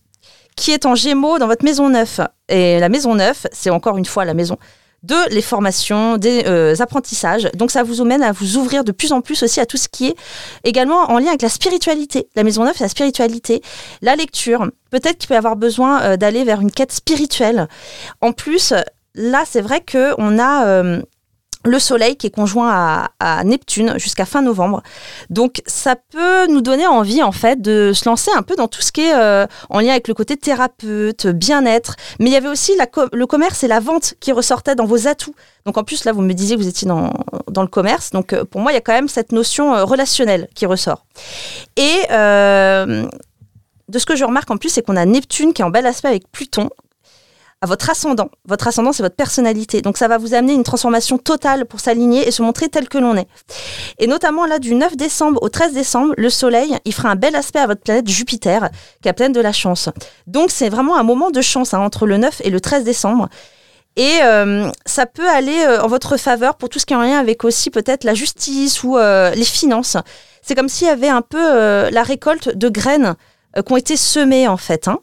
qui 0.56 0.72
est 0.72 0.86
en 0.86 0.96
gémeaux 0.96 1.40
dans 1.40 1.48
votre 1.48 1.64
maison 1.64 1.90
9. 1.90 2.22
Et 2.50 2.80
la 2.80 2.90
maison 2.90 3.16
9, 3.16 3.48
c'est 3.52 3.70
encore 3.70 3.98
une 3.98 4.06
fois 4.06 4.26
la 4.26 4.34
maison 4.34 4.58
de 5.04 5.16
les 5.34 5.42
formations, 5.42 6.18
des 6.18 6.44
euh, 6.46 6.76
apprentissages. 6.80 7.50
Donc 7.56 7.72
ça 7.72 7.84
vous 7.84 8.02
amène 8.02 8.24
à 8.24 8.32
vous 8.32 8.58
ouvrir 8.58 8.84
de 8.84 8.92
plus 8.92 9.12
en 9.12 9.22
plus 9.22 9.44
aussi 9.44 9.60
à 9.60 9.66
tout 9.66 9.78
ce 9.78 9.88
qui 9.88 10.08
est 10.08 10.16
également 10.64 11.12
en 11.12 11.20
lien 11.20 11.30
avec 11.30 11.42
la 11.42 11.50
spiritualité. 11.50 12.28
La 12.36 12.44
maison 12.44 12.64
9, 12.64 12.76
c'est 12.78 12.84
la 12.84 12.90
spiritualité, 12.90 13.62
la 14.02 14.16
lecture. 14.16 14.70
Peut-être 14.92 15.18
qu'il 15.18 15.28
peut 15.28 15.36
y 15.36 15.38
avoir 15.38 15.56
besoin 15.56 16.02
euh, 16.02 16.18
d'aller 16.18 16.44
vers 16.44 16.62
une 16.62 16.72
quête 16.72 16.92
spirituelle. 16.92 17.68
En 18.22 18.34
plus, 18.34 18.74
là, 19.16 19.44
c'est 19.50 19.62
vrai 19.62 19.82
que 19.82 20.14
on 20.18 20.40
a 20.40 20.66
euh, 20.66 21.02
le 21.70 21.80
Soleil 21.80 22.16
qui 22.16 22.28
est 22.28 22.32
conjoint 22.32 23.08
à, 23.20 23.44
Neptune 23.44 23.94
jusqu'à 23.98 24.26
fin 24.26 24.42
novembre. 24.42 24.82
Donc 25.30 25.62
ça 25.66 25.96
peut 25.96 26.48
nous 26.48 26.62
donner 26.62 26.88
envie 26.88 27.24
en 27.24 27.32
fait 27.32 27.62
de 27.62 27.92
se 27.94 28.08
lancer 28.08 28.32
un 28.36 28.42
peu 28.42 28.56
dans 28.56 28.68
tout 28.68 28.82
ce 28.82 28.92
qui 28.92 29.02
est 29.02 29.16
euh, 29.16 29.46
en 29.70 29.80
lien 29.80 29.92
avec 29.92 30.08
le 30.08 30.14
côté 30.14 30.36
thérapeute, 30.36 31.28
bien-être. 31.28 31.96
Mais 32.20 32.30
il 32.30 32.34
y 32.34 32.36
avait 32.36 32.50
aussi 32.50 32.74
le 33.14 33.26
commerce 33.26 33.64
et 33.64 33.68
la 33.68 33.80
vente 33.80 34.16
qui 34.20 34.32
ressortaient 34.32 34.76
dans 34.76 34.86
vos 34.86 35.08
atouts. 35.08 35.36
Donc 35.66 35.78
en 35.78 35.84
plus 35.84 36.06
là 36.06 36.12
vous 36.12 36.22
me 36.22 36.34
disiez 36.34 36.56
que 36.56 36.62
vous 36.62 36.68
étiez 36.68 36.88
dans, 36.88 37.12
le 37.62 37.68
commerce. 37.68 38.12
Donc 38.12 38.34
euh, 38.34 38.44
pour 38.44 38.62
moi 38.62 38.72
il 38.72 38.76
y 38.76 38.78
a 38.78 38.82
quand 38.82 38.94
même 38.94 39.10
cette 39.10 39.32
notion 39.32 39.74
euh, 39.76 39.86
relationnelle 39.86 40.48
qui 40.56 40.66
ressort. 40.66 41.06
Et 41.78 42.08
de 43.90 43.98
ce 43.98 44.06
que 44.06 44.16
je 44.16 44.24
remarque 44.24 44.52
en 44.52 44.58
plus 44.58 44.70
c'est 44.70 44.82
qu'on 44.84 44.96
a 44.96 45.06
Neptune 45.06 45.54
qui 45.54 45.62
est 45.62 45.66
en 45.66 45.70
bel 45.70 45.86
aspect 45.86 46.10
avec 46.10 46.32
Pluton 46.32 46.70
à 47.62 47.68
votre 47.68 47.90
ascendant. 47.90 48.30
Votre 48.48 48.68
ascendant, 48.68 48.94
c'est 48.94 49.04
votre 49.04 49.16
personnalité. 49.16 49.82
Donc 49.82 49.98
ça 49.98 50.08
va 50.08 50.18
vous 50.18 50.34
amener 50.34 50.54
une 50.54 50.64
transformation 50.64 51.18
totale 51.18 51.66
pour 51.66 51.80
s'aligner 51.80 52.28
et 52.28 52.32
se 52.32 52.42
montrer 52.42 52.70
tel 52.70 52.88
que 52.88 52.98
l'on 52.98 53.16
est. 53.18 53.28
Et 53.98 54.08
notamment 54.08 54.46
là, 54.46 54.60
du 54.60 54.76
9 54.76 54.96
décembre 54.96 55.42
au 55.44 55.50
13 55.50 55.74
décembre, 55.74 56.14
le 56.18 56.30
Soleil, 56.30 56.78
il 56.86 56.94
fera 56.94 57.10
un 57.10 57.16
bel 57.16 57.36
aspect 57.36 57.60
à 57.60 57.68
votre 57.68 57.82
planète 57.82 58.08
Jupiter, 58.08 58.70
qui 59.02 59.10
a 59.10 59.14
pleine 59.14 59.34
de 59.34 59.42
la 59.42 59.52
chance. 59.52 59.90
Donc 60.26 60.52
c'est 60.52 60.70
vraiment 60.70 60.98
un 60.98 61.04
moment 61.04 61.32
de 61.32 61.42
chance 61.42 61.74
hein, 61.74 61.80
entre 61.80 62.06
le 62.06 62.18
9 62.18 62.42
et 62.46 62.50
le 62.50 62.62
13 62.62 62.84
décembre. 62.84 63.28
Et 63.98 64.20
euh, 64.24 64.70
ça 64.86 65.06
peut 65.06 65.28
aller 65.28 65.66
euh, 65.66 65.82
en 65.82 65.88
votre 65.88 66.16
faveur 66.16 66.56
pour 66.56 66.70
tout 66.70 66.80
ce 66.80 66.86
qui 66.86 66.94
est 66.94 66.98
en 66.98 67.02
lien 67.02 67.20
avec 67.20 67.44
aussi 67.44 67.70
peut-être 67.70 68.06
la 68.06 68.14
justice 68.14 68.84
ou 68.84 68.98
euh, 68.98 69.32
les 69.32 69.44
finances. 69.44 69.98
C'est 70.42 70.56
comme 70.56 70.70
s'il 70.70 70.88
y 70.88 70.92
avait 70.92 71.10
un 71.10 71.22
peu 71.22 71.38
euh, 71.42 71.90
la 71.92 72.04
récolte 72.04 72.56
de 72.56 72.70
graines 72.70 73.16
euh, 73.58 73.62
qui 73.62 73.74
ont 73.74 73.78
été 73.78 73.98
semées 73.98 74.48
en 74.48 74.56
fait. 74.56 74.88
hein. 74.88 75.00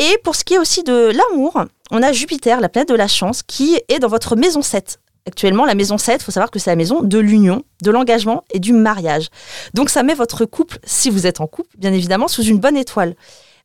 Et 0.00 0.16
pour 0.24 0.34
ce 0.34 0.44
qui 0.44 0.54
est 0.54 0.58
aussi 0.58 0.82
de 0.82 1.12
l'amour, 1.14 1.62
on 1.90 2.02
a 2.02 2.10
Jupiter, 2.10 2.62
la 2.62 2.70
planète 2.70 2.88
de 2.88 2.94
la 2.94 3.06
chance, 3.06 3.42
qui 3.42 3.78
est 3.90 3.98
dans 3.98 4.08
votre 4.08 4.34
maison 4.34 4.62
7. 4.62 4.98
Actuellement, 5.26 5.66
la 5.66 5.74
maison 5.74 5.98
7, 5.98 6.22
il 6.22 6.24
faut 6.24 6.30
savoir 6.30 6.50
que 6.50 6.58
c'est 6.58 6.70
la 6.70 6.76
maison 6.76 7.02
de 7.02 7.18
l'union, 7.18 7.64
de 7.82 7.90
l'engagement 7.90 8.42
et 8.50 8.60
du 8.60 8.72
mariage. 8.72 9.28
Donc 9.74 9.90
ça 9.90 10.02
met 10.02 10.14
votre 10.14 10.46
couple, 10.46 10.78
si 10.84 11.10
vous 11.10 11.26
êtes 11.26 11.42
en 11.42 11.46
couple, 11.46 11.76
bien 11.76 11.92
évidemment, 11.92 12.28
sous 12.28 12.42
une 12.42 12.58
bonne 12.58 12.78
étoile. 12.78 13.14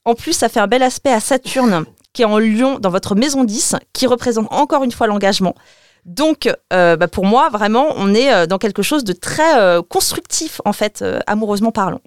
En 0.04 0.13
plus, 0.13 0.34
ça 0.34 0.50
fait 0.50 0.60
un 0.60 0.68
bel 0.68 0.84
aspect 0.84 1.13
à 1.13 1.22
Saturne, 1.22 1.86
qui 2.12 2.24
est 2.24 2.25
en 2.25 2.38
Lion 2.38 2.80
dans 2.80 2.89
votre 2.89 3.15
maison 3.15 3.46
10, 3.46 3.77
qui 3.94 4.06
représente 4.06 4.51
encore 4.51 4.84
une 4.84 4.92
fois 4.92 5.08
l'engagement. 5.08 5.56
Donc, 6.04 6.54
euh, 6.74 6.98
bah, 6.98 7.08
pour 7.08 7.25
moi, 7.25 7.48
vraiment, 7.50 7.94
on 7.96 8.13
est 8.13 8.34
euh, 8.34 8.46
dans 8.46 8.58
quelque 8.58 8.84
chose 8.84 9.06
de 9.06 9.13
très 9.13 9.58
euh, 9.58 9.82
constructif, 9.82 10.60
en 10.65 10.74
fait, 10.74 11.01
amoureusement 11.27 11.72
parlant. 11.72 12.01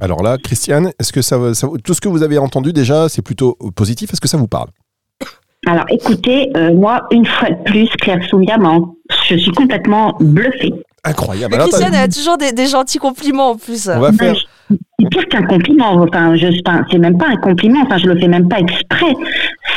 Alors 0.00 0.22
là, 0.22 0.38
Christiane, 0.38 0.92
est-ce 0.98 1.12
que 1.12 1.22
ça, 1.22 1.36
va- 1.38 1.54
ça- 1.54 1.68
tout 1.84 1.94
ce 1.94 2.00
que 2.00 2.08
vous 2.08 2.22
avez 2.22 2.38
entendu 2.38 2.72
déjà, 2.72 3.08
c'est 3.08 3.22
plutôt 3.22 3.56
positif? 3.74 4.12
Est-ce 4.12 4.20
que 4.20 4.28
ça 4.28 4.36
vous 4.38 4.48
parle? 4.48 4.68
Alors, 5.66 5.84
écoutez, 5.90 6.50
euh, 6.56 6.72
moi, 6.72 7.02
une 7.10 7.26
fois 7.26 7.50
de 7.50 7.62
plus, 7.64 7.86
Claire 8.00 8.22
Soumia, 8.28 8.56
m'en- 8.56 8.94
je 9.28 9.36
suis 9.36 9.50
complètement 9.52 10.16
bluffée. 10.18 10.72
Incroyable. 11.04 11.54
Mais 11.56 11.64
Christiane, 11.64 11.94
elle 11.94 12.00
a 12.04 12.08
toujours 12.08 12.38
des, 12.38 12.52
des 12.52 12.66
gentils 12.66 12.98
compliments 12.98 13.50
en 13.50 13.56
plus. 13.56 13.88
on 13.88 14.00
va 14.00 14.12
faire. 14.12 14.34
C'est 14.98 15.08
pire 15.08 15.28
qu'un 15.28 15.42
compliment. 15.42 15.94
Enfin, 16.02 16.36
je, 16.36 16.46
c'est 16.90 16.98
même 16.98 17.18
pas 17.18 17.28
un 17.28 17.36
compliment. 17.36 17.80
Enfin, 17.86 17.98
je 17.98 18.06
le 18.06 18.18
fais 18.18 18.28
même 18.28 18.48
pas 18.48 18.58
exprès. 18.58 19.14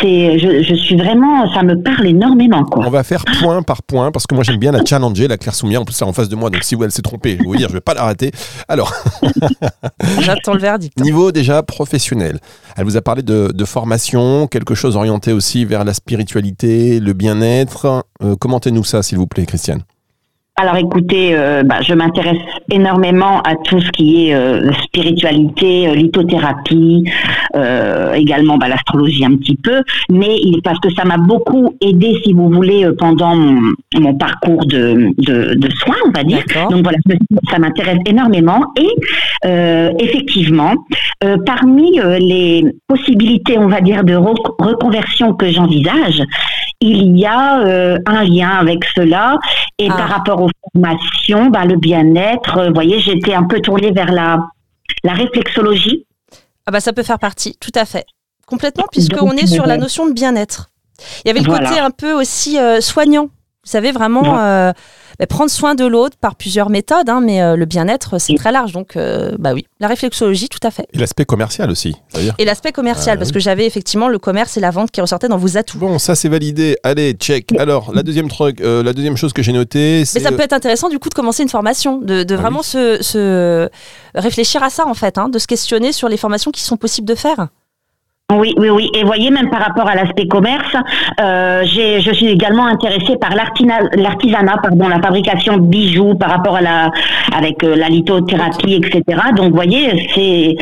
C'est, 0.02 0.38
je, 0.38 0.64
je 0.64 0.74
suis 0.76 0.96
vraiment, 0.96 1.52
ça 1.54 1.64
me 1.64 1.82
parle 1.82 2.08
énormément, 2.08 2.64
quoi. 2.66 2.86
On 2.86 2.90
va 2.90 3.04
faire 3.04 3.24
point 3.40 3.62
par 3.64 3.84
point 3.84 4.12
parce 4.12 4.28
que 4.28 4.36
moi 4.36 4.44
j'aime 4.44 4.58
bien 4.58 4.72
la 4.72 4.84
challenger, 4.84 5.28
la 5.28 5.38
Claire 5.38 5.56
Soumia. 5.56 5.80
En 5.80 5.86
plus, 5.86 5.94
c'est 5.94 6.04
en 6.06 6.14
face 6.14 6.30
de 6.30 6.36
moi, 6.36 6.50
donc 6.50 6.64
si 6.64 6.76
elle 6.82 6.92
s'est 6.92 7.02
trompée, 7.02 7.32
je 7.34 7.38
vais 7.40 7.44
vous 7.46 7.56
dire, 7.56 7.70
je 7.70 7.74
vais 7.74 7.82
pas 7.82 7.94
la 7.94 8.04
rater. 8.04 8.32
Alors, 8.68 8.94
J'attends 10.20 10.54
le 10.54 10.60
verdict. 10.60 11.00
niveau 11.00 11.32
déjà 11.32 11.64
professionnel, 11.64 12.40
elle 12.76 12.84
vous 12.86 12.98
a 12.98 13.02
parlé 13.02 13.22
de, 13.24 13.52
de 13.54 13.66
formation, 13.66 14.48
quelque 14.48 14.76
chose 14.76 14.96
orienté 14.96 15.32
aussi 15.34 15.66
vers 15.66 15.84
la 15.84 15.94
spiritualité, 15.94 17.00
le 17.00 17.14
bien-être. 17.14 18.04
Euh, 18.24 18.36
Commentez-nous 18.36 18.84
ça, 18.84 19.04
s'il 19.04 19.18
vous 19.18 19.28
plaît, 19.28 19.46
Christiane. 19.46 19.82
Alors 20.56 20.76
écoutez, 20.76 21.32
euh, 21.34 21.64
bah, 21.64 21.82
je 21.82 21.96
m'intéresse 21.96 22.38
énormément 22.72 23.42
à 23.42 23.56
tout 23.56 23.80
ce 23.80 23.90
qui 23.90 24.30
est 24.30 24.36
euh, 24.36 24.72
spiritualité, 24.84 25.88
euh, 25.88 25.96
lithothérapie, 25.96 27.04
également 28.14 28.58
bah, 28.58 28.68
l'astrologie 28.68 29.26
un 29.26 29.36
petit 29.36 29.56
peu, 29.56 29.82
mais 30.12 30.36
parce 30.64 30.80
que 30.80 30.92
ça 30.94 31.06
m'a 31.06 31.18
beaucoup 31.18 31.76
aidé, 31.82 32.20
si 32.24 32.34
vous 32.34 32.50
voulez, 32.50 32.88
pendant 33.00 33.36
mon, 33.36 33.74
mon 34.00 34.14
parcours 34.16 34.66
de, 34.68 35.10
de, 35.18 35.56
de 35.56 35.70
soins, 35.72 35.96
on 36.08 36.12
va 36.12 36.24
dire. 36.24 36.44
Donc 36.70 36.84
voilà, 36.84 36.98
ça 37.50 37.58
m'intéresse 37.60 38.00
énormément. 38.06 38.64
Et 38.80 38.90
effectivement, 40.00 40.74
parmi 41.46 42.00
les 42.20 42.64
possibilités, 42.88 43.58
on 43.58 43.68
va 43.68 43.82
dire, 43.82 44.04
de 44.04 44.14
re- 44.14 44.54
reconversion 44.60 45.34
que 45.34 45.50
j'envisage, 45.52 46.22
il 46.82 47.18
y 47.18 47.26
a 47.26 47.60
un 48.06 48.24
lien 48.24 48.50
avec 48.50 48.84
cela. 48.96 49.38
Et 49.80 49.88
Ah. 49.90 49.96
par 49.98 50.08
rapport 50.10 50.42
aux 50.46 50.50
formations, 50.74 51.48
bah, 51.50 51.66
le 51.66 51.78
bien-être, 51.78 52.58
euh, 52.58 52.68
vous 52.68 52.74
voyez, 52.74 53.00
j'étais 53.00 53.34
un 53.34 53.44
peu 53.44 53.60
tournée 53.62 53.92
vers 53.92 54.12
la, 54.12 54.46
la 55.04 55.14
réflexologie. 55.14 56.06
Ah 56.66 56.72
bah 56.72 56.80
ça 56.80 56.94
peut 56.94 57.04
faire 57.04 57.20
partie, 57.20 57.58
tout 57.60 57.72
à 57.76 57.86
fait. 57.86 58.06
Complètement, 58.46 58.86
puisqu'on 58.92 59.32
est 59.32 59.48
sur 59.48 59.66
la 59.66 59.76
euh, 59.76 59.78
notion 59.78 60.08
de 60.08 60.14
bien-être. 60.14 60.70
Il 61.24 61.28
y 61.28 61.32
avait 61.32 61.40
le 61.42 61.46
Voilà. 61.46 61.70
côté 61.70 61.80
un 61.80 61.92
peu 61.92 62.14
aussi 62.14 62.60
euh, 62.60 62.80
soignant. 62.82 63.30
Vous 63.66 63.72
savez, 63.72 63.94
vraiment 63.94 64.40
euh, 64.40 64.74
bah, 65.20 65.26
prendre 65.26 65.50
soin 65.50 65.74
de 65.74 65.86
l'autre 65.86 66.18
par 66.20 66.36
plusieurs 66.36 66.70
méthodes, 66.70 67.08
hein, 67.08 67.22
mais 67.24 67.42
euh, 67.42 67.56
le 67.56 67.64
bien-être, 67.66 68.20
c'est 68.20 68.34
Oui. 68.34 68.38
très 68.38 68.52
large. 68.52 68.74
Donc, 68.74 68.98
euh, 68.98 69.32
bah 69.40 69.54
oui, 69.54 69.66
la 69.80 69.88
réflexologie, 69.88 70.50
tout 70.50 70.60
à 70.64 70.70
fait. 70.70 70.86
Et 70.92 70.98
l'aspect 70.98 71.24
commercial 71.24 71.72
aussi. 71.72 71.96
Et 72.40 72.44
l'aspect 72.44 72.74
commercial, 72.74 73.16
Ah, 73.16 73.20
parce 73.20 73.32
que 73.32 73.40
j'avais 73.40 73.66
effectivement 73.66 74.10
le 74.10 74.20
commerce 74.20 74.58
et 74.58 74.60
la 74.60 74.70
vente 74.72 74.92
qui 74.92 75.00
ressortaient 75.00 75.30
dans 75.30 75.38
vos 75.38 75.56
atouts. 75.58 75.78
Bon, 75.78 75.98
ça 75.98 76.14
c'est 76.16 76.28
validé. 76.28 76.76
Allez, 76.84 77.14
check. 77.14 77.54
Alors, 77.58 77.94
la 77.94 78.04
deuxième 78.04 78.28
truc, 78.28 78.60
euh, 78.60 78.84
la 78.84 78.92
deuxième 78.92 79.16
chose 79.16 79.32
que 79.32 79.42
j'ai 79.42 79.54
notée, 79.54 80.04
c'est 80.04 80.20
Mais 80.20 80.26
ça 80.26 80.34
peut 80.34 80.42
être 80.44 80.52
intéressant 80.54 80.90
du 80.90 81.00
coup 81.00 81.08
de 81.08 81.14
commencer 81.16 81.42
une 81.44 81.50
formation, 81.50 82.00
de, 82.00 82.24
de 82.24 82.36
Ah 82.36 82.38
vraiment 82.42 82.60
oui. 82.60 82.66
se, 82.66 82.98
se 83.02 83.70
réfléchir 84.14 84.62
à 84.62 84.70
ça 84.70 84.86
en 84.86 84.94
fait, 84.94 85.18
hein, 85.18 85.30
de 85.30 85.40
se 85.40 85.48
questionner 85.48 85.94
sur 85.94 86.10
les 86.10 86.18
formations 86.18 86.52
qui 86.52 86.62
sont 86.64 86.76
possibles 86.76 87.08
de 87.08 87.16
faire. 87.16 87.48
Oui, 88.32 88.54
oui, 88.58 88.70
oui. 88.70 88.90
Et 88.96 89.04
voyez, 89.04 89.30
même 89.30 89.50
par 89.50 89.62
rapport 89.62 89.88
à 89.88 89.96
l'aspect 89.96 90.28
commerce, 90.28 90.76
euh, 91.20 91.64
j'ai- 91.66 92.00
je 92.02 92.12
suis 92.14 92.28
également 92.28 92.66
intéressée 92.66 93.18
par 93.20 93.36
l'artina- 93.36 93.82
l'artisanat, 93.96 94.58
pardon, 94.64 94.88
la 94.88 95.00
fabrication 95.02 95.58
de 95.58 95.68
bijoux 95.68 96.16
par 96.16 96.30
rapport 96.32 96.56
à 96.56 96.62
la, 96.62 96.90
avec 97.36 97.64
euh, 97.64 97.76
la 97.76 97.90
lithothérapie, 97.90 98.76
etc. 98.76 99.02
Donc, 99.36 99.50
vous 99.50 99.56
voyez, 99.56 100.10
c'est 100.16 100.56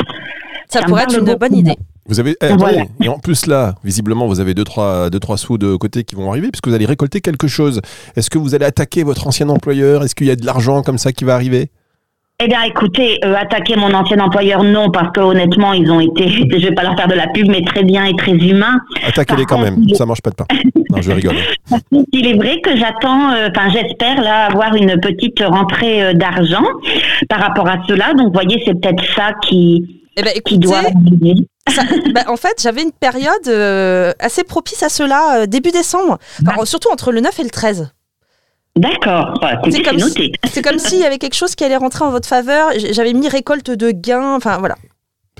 Ça, 0.67 0.81
pourrait 0.81 1.03
être 1.03 1.13
une 1.19 1.25
beaucoup. 1.25 1.37
bonne 1.37 1.55
idée. 1.55 1.75
Vous 2.07 2.19
avez 2.19 2.35
eh. 2.41 2.53
Voilà. 2.57 2.81
et 3.01 3.07
en 3.07 3.19
plus 3.19 3.45
là, 3.45 3.75
visiblement, 3.85 4.27
vous 4.27 4.39
avez 4.39 4.53
deux 4.53 4.63
trois 4.63 5.09
deux 5.09 5.19
trois 5.19 5.37
sous 5.37 5.57
de 5.59 5.75
côté 5.75 6.03
qui 6.03 6.15
vont 6.15 6.29
arriver 6.31 6.49
puisque 6.51 6.67
vous 6.67 6.73
allez 6.73 6.87
récolter 6.87 7.21
quelque 7.21 7.47
chose. 7.47 7.79
Est-ce 8.17 8.29
que 8.29 8.39
vous 8.39 8.53
allez 8.55 8.65
attaquer 8.65 9.03
votre 9.03 9.27
ancien 9.27 9.47
employeur? 9.49 10.03
Est-ce 10.03 10.15
qu'il 10.15 10.27
y 10.27 10.31
a 10.31 10.35
de 10.35 10.45
l'argent 10.45 10.81
comme 10.81 10.97
ça 10.97 11.13
qui 11.13 11.23
va 11.25 11.35
arriver? 11.35 11.69
Eh 12.43 12.47
bien, 12.47 12.63
écoutez, 12.63 13.19
euh, 13.23 13.35
attaquer 13.35 13.75
mon 13.75 13.93
ancien 13.93 14.19
employeur, 14.19 14.63
non, 14.63 14.89
parce 14.89 15.11
que 15.13 15.19
honnêtement, 15.19 15.73
ils 15.73 15.91
ont 15.91 15.99
été, 15.99 16.27
je 16.51 16.67
vais 16.67 16.73
pas 16.73 16.83
leur 16.83 16.95
faire 16.97 17.07
de 17.07 17.13
la 17.13 17.27
pub, 17.27 17.47
mais 17.49 17.63
très 17.63 17.83
bien 17.83 18.05
et 18.05 18.15
très 18.15 18.31
humains. 18.31 18.79
Attaquez-les 19.07 19.45
quand 19.45 19.57
contre, 19.57 19.71
même. 19.71 19.83
il 19.87 19.95
Ça 19.95 20.05
mange 20.05 20.21
pas 20.21 20.31
de 20.31 20.35
pain. 20.35 20.45
Non, 20.89 21.01
je 21.01 21.11
rigole. 21.11 21.35
Il 22.11 22.27
est 22.27 22.33
vrai 22.33 22.59
que 22.61 22.75
j'attends, 22.75 23.31
euh, 23.31 23.47
enfin, 23.55 23.69
j'espère 23.69 24.21
là 24.21 24.47
avoir 24.47 24.75
une 24.75 24.99
petite 24.99 25.39
rentrée 25.41 26.03
euh, 26.03 26.13
d'argent 26.13 26.63
par 27.29 27.39
rapport 27.39 27.67
à 27.67 27.77
cela. 27.87 28.13
Donc, 28.13 28.27
vous 28.27 28.33
voyez, 28.33 28.61
c'est 28.65 28.73
peut-être 28.79 29.03
ça 29.15 29.31
qui, 29.47 30.01
Eh 30.17 30.21
ben, 30.23 30.31
qui 30.31 30.37
écoutez, 30.55 30.57
doit 30.57 30.77
arriver. 30.79 31.47
ça- 31.69 31.83
bah, 32.13 32.23
en 32.27 32.35
fait, 32.37 32.59
j'avais 32.61 32.81
une 32.83 32.91
période 32.91 33.47
euh, 33.47 34.11
assez 34.19 34.43
propice 34.43 34.83
à 34.83 34.89
cela, 34.89 35.41
euh, 35.41 35.45
début 35.45 35.71
décembre, 35.71 36.17
Enfin, 36.45 36.65
surtout 36.65 36.89
entre 36.91 37.11
le 37.11 37.21
9 37.21 37.39
et 37.39 37.43
le 37.43 37.49
13. 37.49 37.91
D'accord. 38.77 39.37
Bah, 39.41 39.61
C'est 39.69 39.81
comme 39.83 39.97
noté. 39.97 40.31
C'est 40.45 40.61
comme 40.61 40.79
s'il 40.79 40.99
y 40.99 41.03
avait 41.03 41.17
quelque 41.17 41.35
chose 41.35 41.55
qui 41.55 41.63
allait 41.63 41.77
rentrer 41.77 42.05
en 42.05 42.11
votre 42.11 42.27
faveur. 42.27 42.69
J'avais 42.91 43.13
mis 43.13 43.27
récolte 43.27 43.69
de 43.71 43.91
gains, 43.91 44.35
enfin 44.35 44.57
voilà. 44.59 44.75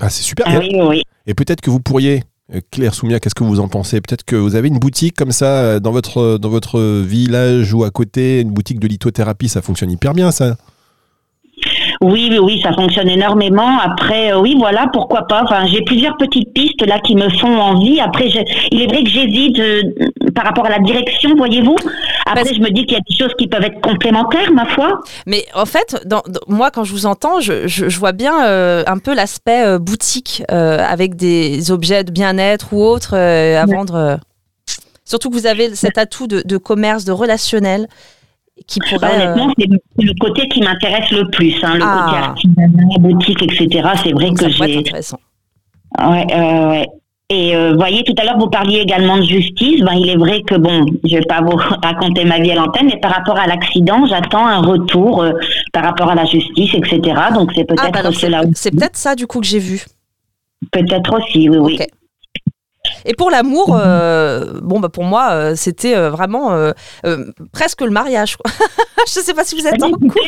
Ah, 0.00 0.08
c'est 0.10 0.22
super. 0.22 0.46
Ah 0.48 0.54
Et- 0.56 0.58
oui, 0.58 0.68
oui, 0.74 0.80
oui. 0.88 1.02
Et 1.26 1.34
peut-être 1.34 1.60
que 1.60 1.70
vous 1.70 1.80
pourriez, 1.80 2.24
euh, 2.54 2.60
Claire 2.70 2.94
Soumia, 2.94 3.20
qu'est-ce 3.20 3.34
que 3.34 3.44
vous 3.44 3.60
en 3.60 3.68
pensez? 3.68 4.00
Peut-être 4.00 4.24
que 4.24 4.36
vous 4.36 4.56
avez 4.56 4.68
une 4.68 4.78
boutique 4.78 5.16
comme 5.16 5.32
ça 5.32 5.46
euh, 5.46 5.80
dans 5.80 5.92
votre, 5.92 6.38
dans 6.38 6.48
votre 6.48 6.80
village 7.02 7.72
ou 7.72 7.84
à 7.84 7.90
côté, 7.90 8.40
une 8.40 8.50
boutique 8.50 8.80
de 8.80 8.88
lithothérapie, 8.88 9.48
ça 9.48 9.62
fonctionne 9.62 9.90
hyper 9.90 10.12
bien 10.12 10.30
ça. 10.30 10.56
Oui, 12.00 12.28
oui, 12.32 12.38
oui, 12.40 12.60
ça 12.60 12.72
fonctionne 12.72 13.08
énormément. 13.08 13.78
Après, 13.78 14.32
euh, 14.32 14.40
oui, 14.40 14.56
voilà, 14.58 14.88
pourquoi 14.92 15.22
pas. 15.28 15.42
Enfin, 15.44 15.66
j'ai 15.66 15.82
plusieurs 15.82 16.16
petites 16.16 16.52
pistes 16.52 16.84
là 16.84 16.98
qui 16.98 17.14
me 17.14 17.28
font 17.38 17.56
envie. 17.60 18.00
Après, 18.00 18.28
il 18.72 18.82
est 18.82 18.86
vrai 18.88 19.04
que 19.04 19.10
j'hésite 19.10 19.58
euh, 19.60 19.82
par 20.34 20.44
rapport 20.44 20.66
à 20.66 20.70
la 20.70 20.80
direction, 20.80 21.36
voyez-vous. 21.36 21.76
Après, 22.26 22.44
Parce- 22.44 22.54
je 22.54 22.60
me 22.60 22.70
dis 22.70 22.84
qu'il 22.86 22.92
y 22.92 22.96
a 22.96 23.00
des 23.08 23.16
choses 23.16 23.32
qui 23.38 23.48
peuvent 23.48 23.64
être 23.64 23.80
complémentaires, 23.80 24.52
ma 24.52 24.66
foi. 24.66 25.00
Mais 25.26 25.44
en 25.54 25.66
fait, 25.66 26.00
dans, 26.06 26.22
dans- 26.28 26.40
moi, 26.48 26.70
quand 26.70 26.84
je 26.84 26.92
vous 26.92 27.06
entends, 27.06 27.40
je, 27.40 27.66
je- 27.66 27.88
je 27.88 27.98
vois 27.98 28.12
bien 28.12 28.46
euh, 28.46 28.84
un 28.86 28.98
peu 28.98 29.14
l'aspect 29.14 29.64
euh, 29.66 29.78
boutique 29.78 30.42
euh, 30.50 30.78
avec 30.78 31.16
des 31.16 31.70
objets 31.72 32.04
de 32.04 32.10
bien-être 32.12 32.72
ou 32.72 32.82
autres 32.82 33.14
à 33.14 33.64
Ouais. 33.64 33.74
vendre. 33.74 34.18
Surtout 35.04 35.30
que 35.30 35.34
vous 35.34 35.46
avez 35.46 35.74
cet 35.74 35.98
atout 35.98 36.26
de, 36.26 36.42
de 36.44 36.56
commerce, 36.58 37.04
de 37.04 37.12
relationnel 37.12 37.88
qui 38.66 38.78
Bah, 38.80 38.86
pourrait. 38.90 39.26
honnêtement, 39.26 39.52
c'est 39.58 39.66
le- 40.04 40.12
côté 40.20 40.48
qui 40.48 40.60
m'intéresse 40.62 41.10
le 41.10 41.28
plus. 41.30 41.54
Hein, 41.62 41.74
le 41.74 41.82
Ah. 41.84 42.34
côté 42.36 42.56
artisanat, 42.56 42.98
boutique, 43.00 43.42
etc. 43.42 43.88
C'est 44.02 44.12
vrai 44.12 44.26
donc 44.28 44.38
que 44.38 44.48
j'ai. 44.48 44.78
intéressant. 44.78 45.18
Ouais, 45.98 46.24
ouais. 46.34 46.86
Et 47.34 47.56
euh, 47.56 47.72
voyez, 47.74 48.04
tout 48.04 48.12
à 48.18 48.24
l'heure, 48.24 48.36
vous 48.38 48.50
parliez 48.50 48.80
également 48.80 49.16
de 49.16 49.22
justice. 49.22 49.80
Ben, 49.80 49.94
il 49.94 50.10
est 50.10 50.16
vrai 50.16 50.42
que, 50.42 50.54
bon, 50.54 50.84
je 51.02 51.16
vais 51.16 51.24
pas 51.24 51.40
vous 51.40 51.56
raconter 51.82 52.26
ma 52.26 52.38
vie 52.38 52.52
à 52.52 52.56
l'antenne, 52.56 52.88
mais 52.92 53.00
par 53.00 53.10
rapport 53.10 53.38
à 53.38 53.46
l'accident, 53.46 54.04
j'attends 54.04 54.46
un 54.46 54.60
retour 54.60 55.22
euh, 55.22 55.32
par 55.72 55.82
rapport 55.82 56.10
à 56.10 56.14
la 56.14 56.26
justice, 56.26 56.74
etc. 56.74 57.00
Donc, 57.34 57.52
c'est 57.56 57.64
peut-être 57.64 57.84
Ah, 57.86 58.02
bah, 58.02 58.10
c'est 58.12 58.26
cela 58.26 58.42
c'est 58.54 58.70
peut-être 58.70 58.98
ça 58.98 59.14
du 59.14 59.26
coup 59.26 59.40
que 59.40 59.46
j'ai 59.46 59.58
vu. 59.58 59.82
Peut-être 60.72 61.18
aussi, 61.18 61.48
oui, 61.48 61.56
oui. 61.56 61.78
Et 63.06 63.14
pour 63.14 63.30
l'amour, 63.30 63.76
euh, 63.80 64.60
bon 64.60 64.80
bah 64.80 64.88
pour 64.88 65.04
moi 65.04 65.30
euh, 65.30 65.52
c'était 65.54 65.96
euh, 65.96 66.10
vraiment 66.10 66.50
presque 67.52 67.80
le 67.80 67.90
mariage. 67.90 68.36
Je 69.06 69.20
sais 69.20 69.34
pas 69.34 69.44
si 69.44 69.54
vous 69.54 69.66
êtes 69.66 69.82
en 69.82 69.92
couple. 69.92 70.18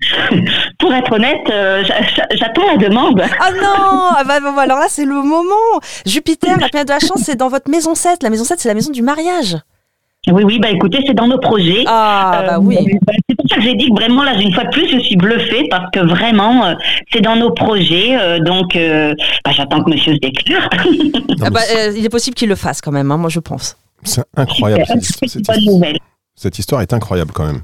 Pour 0.78 0.94
être 0.94 1.12
honnête, 1.12 1.42
euh, 1.50 1.82
j'a- 1.84 2.02
j'a- 2.02 2.28
j'attends 2.32 2.66
la 2.66 2.76
demande. 2.76 3.20
Ah 3.40 3.50
non 3.50 4.06
ah 4.16 4.22
bah, 4.24 4.38
bah, 4.40 4.62
alors 4.62 4.78
là 4.78 4.86
c'est 4.88 5.04
le 5.04 5.14
moment. 5.14 5.80
Jupiter, 6.06 6.56
la 6.60 6.68
planète 6.68 6.88
de 6.88 6.92
la 6.92 7.00
chance, 7.00 7.22
c'est 7.24 7.36
dans 7.36 7.48
votre 7.48 7.68
maison 7.70 7.94
7. 7.94 8.22
La 8.22 8.30
maison 8.30 8.44
7 8.44 8.60
c'est 8.60 8.68
la 8.68 8.74
maison 8.74 8.92
du 8.92 9.02
mariage. 9.02 9.56
Oui, 10.28 10.42
oui, 10.44 10.58
bah 10.58 10.68
écoutez, 10.70 10.98
c'est 11.06 11.14
dans 11.14 11.26
nos 11.26 11.38
projets. 11.38 11.84
Ah 11.86 12.42
bah 12.46 12.54
Euh, 12.56 12.60
oui. 12.60 12.76
bah, 13.06 13.12
c'est 13.28 13.34
pour 13.36 13.46
ça 13.48 13.56
que 13.56 13.62
j'ai 13.62 13.74
dit 13.74 13.88
que 13.88 13.94
vraiment, 13.94 14.22
là, 14.24 14.34
une 14.34 14.52
fois 14.52 14.64
de 14.64 14.68
plus, 14.70 14.86
je 14.88 14.98
suis 14.98 15.16
bluffée 15.16 15.66
parce 15.70 15.90
que 15.92 16.00
vraiment, 16.00 16.66
euh, 16.66 16.74
c'est 17.12 17.20
dans 17.20 17.36
nos 17.36 17.50
projets. 17.52 18.16
euh, 18.18 18.38
donc, 18.40 18.76
euh, 18.76 19.14
bah, 19.44 19.52
j'attends 19.52 19.82
que 19.82 19.90
monsieur 19.90 20.14
se 20.14 20.18
déclare. 20.18 20.68
Ah 20.72 20.84
mais 21.44 21.50
bah, 21.50 21.60
euh, 21.76 21.92
il 21.96 22.04
est 22.04 22.08
possible 22.10 22.34
qu'il 22.36 22.48
le 22.48 22.56
fasse 22.56 22.80
quand 22.80 22.92
même, 22.92 23.10
hein, 23.10 23.16
moi 23.16 23.30
je 23.30 23.40
pense. 23.40 23.76
C'est 24.02 24.22
incroyable. 24.36 24.84
Cette- 24.86 25.02
C'est 25.02 25.22
une 25.22 25.28
cette- 25.28 25.46
bonne 25.46 25.64
nouvelle. 25.64 25.98
cette 26.34 26.58
histoire 26.58 26.82
est 26.82 26.92
incroyable 26.92 27.32
quand 27.32 27.46
même. 27.46 27.62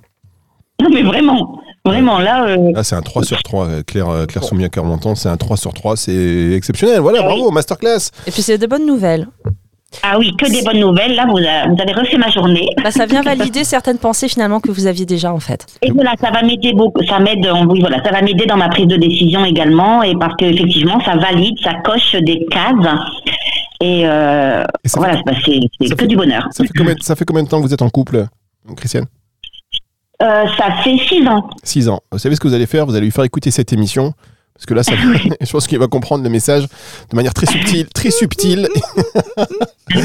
Non, 0.80 0.88
mais 0.92 1.02
vraiment, 1.02 1.58
vraiment, 1.86 2.18
là, 2.18 2.46
euh, 2.48 2.72
Là, 2.72 2.82
c'est 2.82 2.96
un 2.96 3.02
3 3.02 3.24
sur 3.24 3.42
3. 3.42 3.66
euh, 3.68 3.82
Claire, 3.82 4.08
euh, 4.08 4.26
Claire 4.26 4.44
Soumia 4.44 4.68
Carmenton, 4.68 5.14
c'est 5.14 5.28
un 5.28 5.36
3 5.36 5.56
sur 5.56 5.72
3. 5.72 5.96
C'est 5.96 6.52
exceptionnel. 6.52 7.00
Voilà, 7.00 7.20
Ah 7.22 7.26
oui. 7.28 7.34
bravo, 7.36 7.50
masterclass. 7.50 8.10
Et 8.26 8.30
puis 8.30 8.42
c'est 8.42 8.58
de 8.58 8.66
bonnes 8.66 8.86
nouvelles. 8.86 9.26
ah 10.02 10.18
oui, 10.18 10.32
que 10.36 10.50
des 10.50 10.62
bonnes 10.62 10.80
nouvelles. 10.80 11.14
Là, 11.14 11.26
vous, 11.28 11.36
avez 11.38 11.92
refait 11.92 12.16
ma 12.16 12.30
journée. 12.30 12.68
Bah, 12.82 12.90
ça 12.90 13.06
vient 13.06 13.22
valider 13.22 13.64
certaines 13.64 13.98
pensées 13.98 14.28
finalement 14.28 14.60
que 14.60 14.70
vous 14.70 14.86
aviez 14.86 15.06
déjà 15.06 15.32
en 15.32 15.40
fait. 15.40 15.66
Et 15.82 15.90
voilà, 15.92 16.14
ça 16.20 16.30
va 16.30 16.42
m'aider 16.42 16.72
beaucoup. 16.72 17.04
Ça 17.04 17.18
m'aide, 17.20 17.46
oui, 17.68 17.80
voilà, 17.80 18.02
ça 18.02 18.10
va 18.10 18.22
m'aider 18.22 18.46
dans 18.46 18.56
ma 18.56 18.68
prise 18.70 18.86
de 18.86 18.96
décision 18.96 19.44
également. 19.44 20.02
Et 20.02 20.14
parce 20.16 20.34
qu'effectivement, 20.36 20.98
ça 21.04 21.16
valide, 21.16 21.54
ça 21.62 21.74
coche 21.84 22.16
des 22.22 22.46
cases. 22.50 22.94
Et, 23.80 24.02
euh, 24.06 24.64
Et 24.84 24.88
voilà, 24.94 25.20
bah, 25.26 25.32
c'est 25.44 25.60
que 25.90 25.96
fait- 25.96 26.06
du 26.06 26.16
bonheur. 26.16 26.48
Ça 26.50 26.64
fait, 26.64 26.70
combien, 26.76 26.94
ça 27.00 27.14
fait 27.16 27.24
combien 27.26 27.42
de 27.42 27.48
temps 27.48 27.60
que 27.60 27.66
vous 27.66 27.74
êtes 27.74 27.82
en 27.82 27.90
couple, 27.90 28.24
Christiane? 28.76 29.04
Euh, 30.22 30.44
ça 30.56 30.66
fait 30.82 30.96
six 31.08 31.26
ans. 31.26 31.48
6 31.62 31.88
ans. 31.88 32.00
Vous 32.12 32.18
savez 32.18 32.34
ce 32.36 32.40
que 32.40 32.48
vous 32.48 32.54
allez 32.54 32.66
faire? 32.66 32.86
Vous 32.86 32.94
allez 32.94 33.06
lui 33.06 33.10
faire 33.12 33.24
écouter 33.24 33.50
cette 33.50 33.72
émission. 33.72 34.12
Parce 34.54 34.66
que 34.66 34.74
là, 34.74 34.84
ça, 34.84 34.92
je 35.40 35.50
pense 35.50 35.66
qu'il 35.66 35.78
va 35.78 35.88
comprendre 35.88 36.22
le 36.22 36.30
message 36.30 36.62
de 37.10 37.16
manière 37.16 37.34
très 37.34 37.46
subtile. 37.46 37.86
Très 37.94 38.10
subtile. 38.10 38.68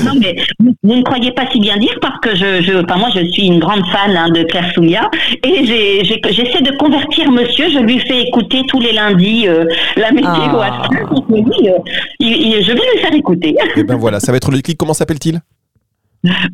Non, 0.03 0.11
mais 0.19 0.35
vous, 0.59 0.95
ne 0.95 1.01
croyez 1.03 1.31
pas 1.31 1.49
si 1.51 1.59
bien 1.59 1.77
dire 1.77 1.97
parce 2.01 2.19
que 2.21 2.35
je, 2.35 2.61
je 2.61 2.83
enfin, 2.83 2.97
moi, 2.97 3.07
je 3.15 3.25
suis 3.31 3.47
une 3.47 3.59
grande 3.59 3.83
fan 3.87 4.15
hein, 4.15 4.29
de 4.29 4.43
Claire 4.43 4.69
Soumia 4.73 5.09
et 5.43 5.65
j'essaie 5.65 6.61
de 6.61 6.77
convertir 6.77 7.31
monsieur. 7.31 7.69
Je 7.71 7.79
lui 7.79 7.99
fais 8.01 8.21
écouter 8.23 8.61
tous 8.67 8.79
les 8.81 8.91
lundis 8.91 9.47
euh, 9.47 9.65
la 9.95 10.11
météo 10.11 10.27
Ah. 10.29 10.87
Donc, 11.09 11.25
oui, 11.29 11.41
euh, 11.69 11.77
il- 12.19 12.27
il- 12.27 12.61
je 12.63 12.71
vais 12.71 12.81
lui 12.93 12.99
faire 13.01 13.13
écouter. 13.13 13.55
Et 13.77 13.83
ben 13.83 13.95
voilà, 13.95 14.19
ça 14.19 14.31
va 14.31 14.37
être 14.37 14.51
le 14.51 14.57
déclic. 14.57 14.77
Comment 14.77 14.93
s'appelle-t-il? 14.93 15.39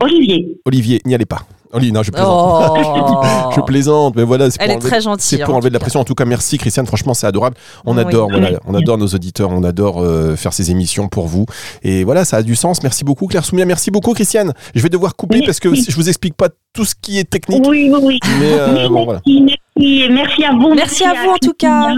Olivier. 0.02 0.58
Olivier, 0.66 1.02
n'y 1.06 1.16
allez 1.16 1.26
pas. 1.26 1.42
Non, 1.74 2.04
je 2.04 2.12
plaisante. 2.12 2.72
Oh. 2.76 3.52
Je 3.56 3.62
plaisante, 3.62 4.16
mais 4.16 4.24
voilà, 4.24 4.50
c'est 4.52 4.58
Elle 4.62 4.68
pour 4.68 4.74
est 4.74 4.78
enlever- 4.78 4.90
très 4.90 5.02
gentille. 5.02 5.26
C'est 5.38 5.44
pour 5.44 5.54
en 5.54 5.58
enlever 5.58 5.70
de 5.70 5.74
la 5.74 5.80
pression. 5.80 6.00
En 6.00 6.04
tout 6.04 6.16
cas, 6.16 6.26
merci 6.26 6.58
Christiane. 6.58 6.86
Franchement, 6.86 7.14
c'est 7.14 7.28
adorable. 7.28 7.56
On 7.86 7.96
Oui. 7.96 8.02
adore, 8.02 8.30
voilà, 8.30 8.52
on 8.66 8.74
adore 8.74 8.98
nos 8.98 9.08
auditeurs, 9.08 9.50
on 9.52 9.64
adore 9.64 10.02
euh, 10.02 10.36
faire 10.36 10.52
ces 10.54 10.72
émissions 10.72 11.08
pour 11.08 11.28
vous. 11.28 11.46
Et 11.84 12.04
voilà, 12.04 12.26
ça 12.26 12.38
a 12.38 12.44
du 12.44 12.56
sens. 12.56 12.84
Merci 12.84 13.04
beaucoup 13.04 13.28
Claire 13.28 13.46
Soumia. 13.46 13.66
Merci 13.66 13.92
beaucoup 13.92 14.14
Christiane. 14.14 14.54
Je 14.74 14.82
vais 14.82 14.90
devoir 14.90 15.16
couper 15.16 15.36
Merci. 15.40 15.46
parce 15.48 15.60
que 15.60 15.74
je 15.76 15.96
vous 15.96 16.08
explique 16.10 16.36
pas 16.36 16.50
tout 16.74 16.86
ce 16.86 16.96
qui 17.00 17.18
est 17.20 17.30
technique. 17.30 17.64
Oui, 17.68 17.90
oui, 17.94 18.00
oui. 18.02 18.20
Mais 18.40 18.54
euh, 18.54 18.84
Oui, 18.84 18.90
bon, 18.90 19.06
voilà. 19.06 19.22
merci, 19.26 19.42
merci, 19.78 20.10
merci 20.12 20.44
à 20.44 20.52
vous. 20.54 20.74
Merci 20.76 21.04
à 21.06 21.14
vous, 21.24 21.30
en 21.32 21.38
tout 21.42 21.54
cas. 21.58 21.94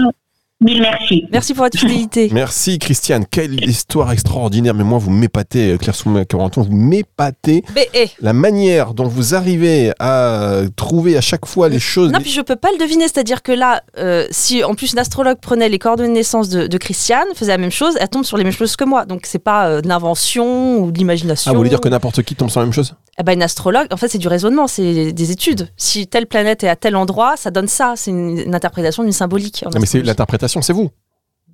Mille 0.60 0.80
merci. 0.80 1.24
Merci 1.30 1.54
pour 1.54 1.64
votre 1.66 1.78
fidélité. 1.78 2.30
Merci 2.32 2.80
Christiane. 2.80 3.24
Quelle 3.30 3.62
histoire 3.64 4.10
extraordinaire. 4.10 4.74
Mais 4.74 4.82
moi, 4.82 4.98
vous 4.98 5.12
m'épatez, 5.12 5.76
Claire 5.78 5.94
Soumia 5.94 6.24
Carenton, 6.24 6.62
vous 6.62 6.74
m'épatez. 6.76 7.62
Eh, 7.94 8.08
La 8.20 8.32
manière 8.32 8.92
dont 8.92 9.06
vous 9.06 9.36
arrivez 9.36 9.92
à 10.00 10.62
trouver 10.74 11.16
à 11.16 11.20
chaque 11.20 11.46
fois 11.46 11.68
les 11.68 11.78
choses. 11.78 12.10
Non, 12.10 12.18
puis 12.18 12.32
je 12.32 12.40
peux 12.40 12.56
pas 12.56 12.70
le 12.72 12.78
deviner. 12.78 13.04
C'est-à-dire 13.04 13.42
que 13.44 13.52
là, 13.52 13.82
euh, 13.98 14.26
si 14.32 14.64
en 14.64 14.74
plus 14.74 14.94
une 14.94 14.98
astrologue 14.98 15.38
prenait 15.40 15.68
les 15.68 15.78
coordonnées 15.78 16.08
de 16.08 16.14
naissance 16.14 16.48
de, 16.48 16.66
de 16.66 16.78
Christiane, 16.78 17.28
faisait 17.36 17.52
la 17.52 17.58
même 17.58 17.70
chose, 17.70 17.94
elle 18.00 18.08
tombe 18.08 18.24
sur 18.24 18.36
les 18.36 18.42
mêmes 18.42 18.52
choses 18.52 18.74
que 18.74 18.84
moi. 18.84 19.04
Donc 19.06 19.26
c'est 19.26 19.38
pas 19.38 19.68
euh, 19.68 19.80
de 19.80 19.86
l'invention 19.86 20.78
ou 20.80 20.90
de 20.90 20.98
l'imagination. 20.98 21.50
Ah, 21.50 21.54
vous 21.54 21.58
voulez 21.58 21.70
dire 21.70 21.80
que 21.80 21.88
n'importe 21.88 22.24
qui 22.24 22.34
tombe 22.34 22.50
sur 22.50 22.58
la 22.58 22.66
même 22.66 22.74
chose? 22.74 22.96
Eh 23.20 23.24
ben, 23.24 23.32
une 23.32 23.42
astrologue, 23.42 23.86
en 23.92 23.96
fait, 23.96 24.08
c'est 24.08 24.18
du 24.18 24.28
raisonnement, 24.28 24.66
c'est 24.68 25.12
des 25.12 25.30
études. 25.32 25.68
Si 25.76 26.06
telle 26.06 26.26
planète 26.26 26.62
est 26.62 26.68
à 26.68 26.76
tel 26.76 26.94
endroit, 26.94 27.36
ça 27.36 27.50
donne 27.50 27.66
ça. 27.66 27.94
C'est 27.96 28.12
une, 28.12 28.38
une 28.38 28.54
interprétation 28.54 29.02
d'une 29.02 29.10
symbolique. 29.12 29.64
en 29.66 29.70
Non, 29.70 29.80
mais 29.80 29.86
c'est 29.86 29.98
astrologie. 30.08 30.47
C'est 30.48 30.72
vous. 30.72 30.90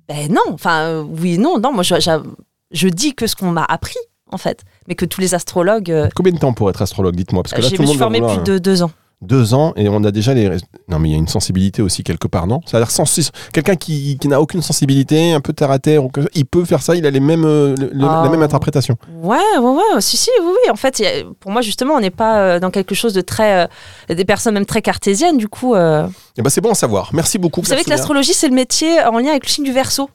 Ben 0.07 0.31
non, 0.31 0.41
enfin, 0.53 0.81
euh, 0.83 1.03
oui 1.03 1.37
non, 1.37 1.59
non. 1.59 1.73
Moi, 1.73 1.83
je, 1.83 1.95
je- 1.99 2.23
je 2.71 2.87
dis 2.87 3.13
que 3.15 3.27
ce 3.27 3.35
qu'on 3.35 3.51
m'a 3.51 3.63
appris, 3.63 3.97
en 4.31 4.37
fait. 4.37 4.61
Mais 4.87 4.95
que 4.95 5.05
tous 5.05 5.19
les 5.21 5.33
astrologues. 5.33 5.89
euh, 5.91 6.09
Combien 6.15 6.31
de 6.33 6.37
temps 6.39 6.53
pour 6.53 6.69
être 6.69 6.81
astrologue 6.81 7.15
Dites-moi. 7.15 7.43
Parce 7.43 7.53
que 7.53 7.61
là, 7.61 7.69
je 7.69 7.75
tout 7.75 7.81
me 7.81 7.87
suis 7.87 7.97
formée 7.97 8.19
vouloir, 8.19 8.37
depuis 8.37 8.45
deux, 8.51 8.59
deux 8.59 8.83
ans. 8.83 8.91
Deux 9.21 9.53
ans 9.53 9.73
et 9.75 9.89
on 9.89 10.03
a 10.03 10.11
déjà 10.11 10.33
les. 10.33 10.49
Non, 10.87 10.99
mais 10.99 11.09
il 11.09 11.11
y 11.13 11.15
a 11.15 11.17
une 11.17 11.27
sensibilité 11.27 11.81
aussi 11.81 12.03
quelque 12.03 12.27
part, 12.27 12.47
non? 12.47 12.59
Sensible. 12.89 13.27
Quelqu'un 13.53 13.75
qui, 13.75 14.17
qui 14.19 14.27
n'a 14.27 14.39
aucune 14.41 14.61
sensibilité, 14.61 15.33
un 15.33 15.41
peu 15.41 15.53
terre 15.53 15.71
à 15.71 15.79
terre, 15.79 16.01
il 16.33 16.45
peut 16.45 16.63
faire 16.65 16.81
ça, 16.81 16.95
il 16.95 17.05
a 17.05 17.09
les 17.11 17.19
mêmes, 17.19 17.45
euh, 17.45 17.75
le- 17.77 18.05
Ah. 18.07 18.21
la 18.23 18.29
même 18.29 18.43
interprétation. 18.43 18.97
Ouais, 19.21 19.37
ouais, 19.57 19.61
ouais, 19.61 20.01
si, 20.01 20.17
si, 20.17 20.29
oui, 20.41 20.47
oui. 20.51 20.69
En 20.69 20.75
fait, 20.75 21.01
a- 21.01 21.23
pour 21.39 21.51
moi, 21.51 21.61
justement, 21.61 21.95
on 21.95 21.99
n'est 21.99 22.11
pas 22.11 22.39
euh, 22.39 22.59
dans 22.59 22.71
quelque 22.71 22.93
chose 22.95 23.13
de 23.13 23.21
très. 23.21 23.65
euh, 24.09 24.13
des 24.13 24.25
personnes 24.25 24.53
même 24.53 24.65
très 24.65 24.81
cartésiennes, 24.81 25.37
du 25.37 25.47
coup. 25.47 25.73
euh. 25.75 26.07
Et 26.37 26.41
ben 26.41 26.49
c'est 26.49 26.61
bon 26.61 26.71
à 26.71 26.75
savoir. 26.75 27.09
Merci 27.13 27.37
beaucoup. 27.37 27.61
Vous 27.61 27.67
savez 27.67 27.83
que 27.83 27.89
l'astrologie, 27.89 28.33
c'est 28.33 28.49
le 28.49 28.55
métier 28.55 29.01
en 29.03 29.17
lien 29.17 29.31
avec 29.31 29.45
le 29.45 29.49
signe 29.49 29.63
du 29.65 29.71
verso. 29.73 30.09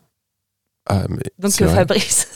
Ah, 0.89 1.05
mais 1.09 1.23
Donc. 1.39 1.53
Fabrice. 1.53 2.29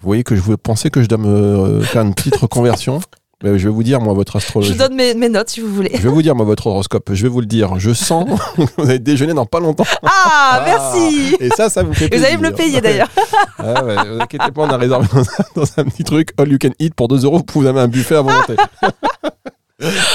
Vous 0.00 0.06
voyez 0.06 0.24
que 0.24 0.34
je 0.34 0.40
vous 0.40 0.56
pensais 0.56 0.88
que 0.90 1.02
je 1.02 1.06
dois 1.08 1.18
me 1.18 1.82
faire 1.82 2.02
une 2.02 2.14
petite 2.14 2.36
reconversion. 2.36 3.00
Mais 3.42 3.58
je 3.58 3.68
vais 3.68 3.74
vous 3.74 3.82
dire, 3.82 4.00
moi, 4.02 4.12
votre 4.12 4.32
Je 4.32 4.38
astrologie. 4.44 4.72
vous 4.72 4.78
donne 4.78 4.94
mes, 4.94 5.14
mes 5.14 5.28
notes 5.30 5.48
si 5.48 5.60
vous 5.60 5.72
voulez. 5.74 5.92
Je 5.94 6.02
vais 6.02 6.08
vous 6.10 6.20
dire, 6.20 6.34
moi, 6.34 6.44
votre 6.44 6.66
horoscope. 6.66 7.08
Je 7.14 7.22
vais 7.22 7.28
vous 7.30 7.40
le 7.40 7.46
dire. 7.46 7.78
Je 7.78 7.92
sens 7.94 8.26
que 8.28 8.62
vous 8.82 8.88
allez 8.88 8.98
déjeuner 8.98 9.32
dans 9.32 9.46
pas 9.46 9.60
longtemps. 9.60 9.84
Ah, 10.02 10.62
merci 10.66 11.36
Et 11.40 11.48
ça, 11.48 11.70
ça 11.70 11.82
vous 11.82 11.94
fait 11.94 12.04
Vous 12.04 12.10
plaisir. 12.10 12.28
allez 12.28 12.36
me 12.36 12.48
le 12.48 12.54
payer 12.54 12.80
d'ailleurs. 12.80 13.08
Ah 13.58 13.84
ouais, 13.84 13.94
vous 13.94 14.20
inquiétez 14.20 14.50
pas, 14.52 14.62
on 14.62 14.68
a 14.70 14.76
réservé 14.78 15.06
dans 15.12 15.20
un, 15.20 15.24
dans 15.54 15.64
un 15.76 15.84
petit 15.84 16.02
truc 16.02 16.30
all 16.38 16.50
you 16.50 16.56
can 16.58 16.70
eat 16.78 16.94
pour 16.94 17.08
2 17.08 17.24
euros. 17.26 17.42
Vous 17.54 17.66
avez 17.66 17.80
un 17.80 17.88
buffet 17.88 18.16
à 18.16 18.22
volonté. 18.22 18.56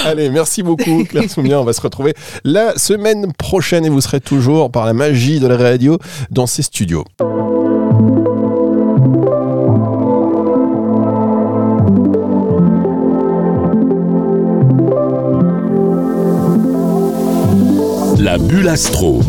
Allez, 0.04 0.30
merci 0.30 0.64
beaucoup 0.64 1.04
Claire 1.04 1.30
Soumia. 1.30 1.60
On 1.60 1.64
va 1.64 1.74
se 1.74 1.82
retrouver 1.82 2.14
la 2.44 2.76
semaine 2.78 3.34
prochaine 3.34 3.86
et 3.86 3.90
vous 3.90 4.02
serez 4.02 4.20
toujours 4.22 4.72
par 4.72 4.86
la 4.86 4.94
magie 4.94 5.40
de 5.40 5.48
la 5.48 5.58
radio 5.58 5.98
dans 6.32 6.48
ces 6.48 6.64
studios. 6.64 7.04
La 18.36 18.40
bulle 18.40 18.68
astro. 18.68 19.22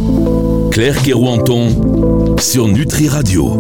Claire 0.73 1.01
Kerouanton 1.01 2.37
sur 2.41 2.67
Nutri 2.67 3.09
Radio. 3.09 3.57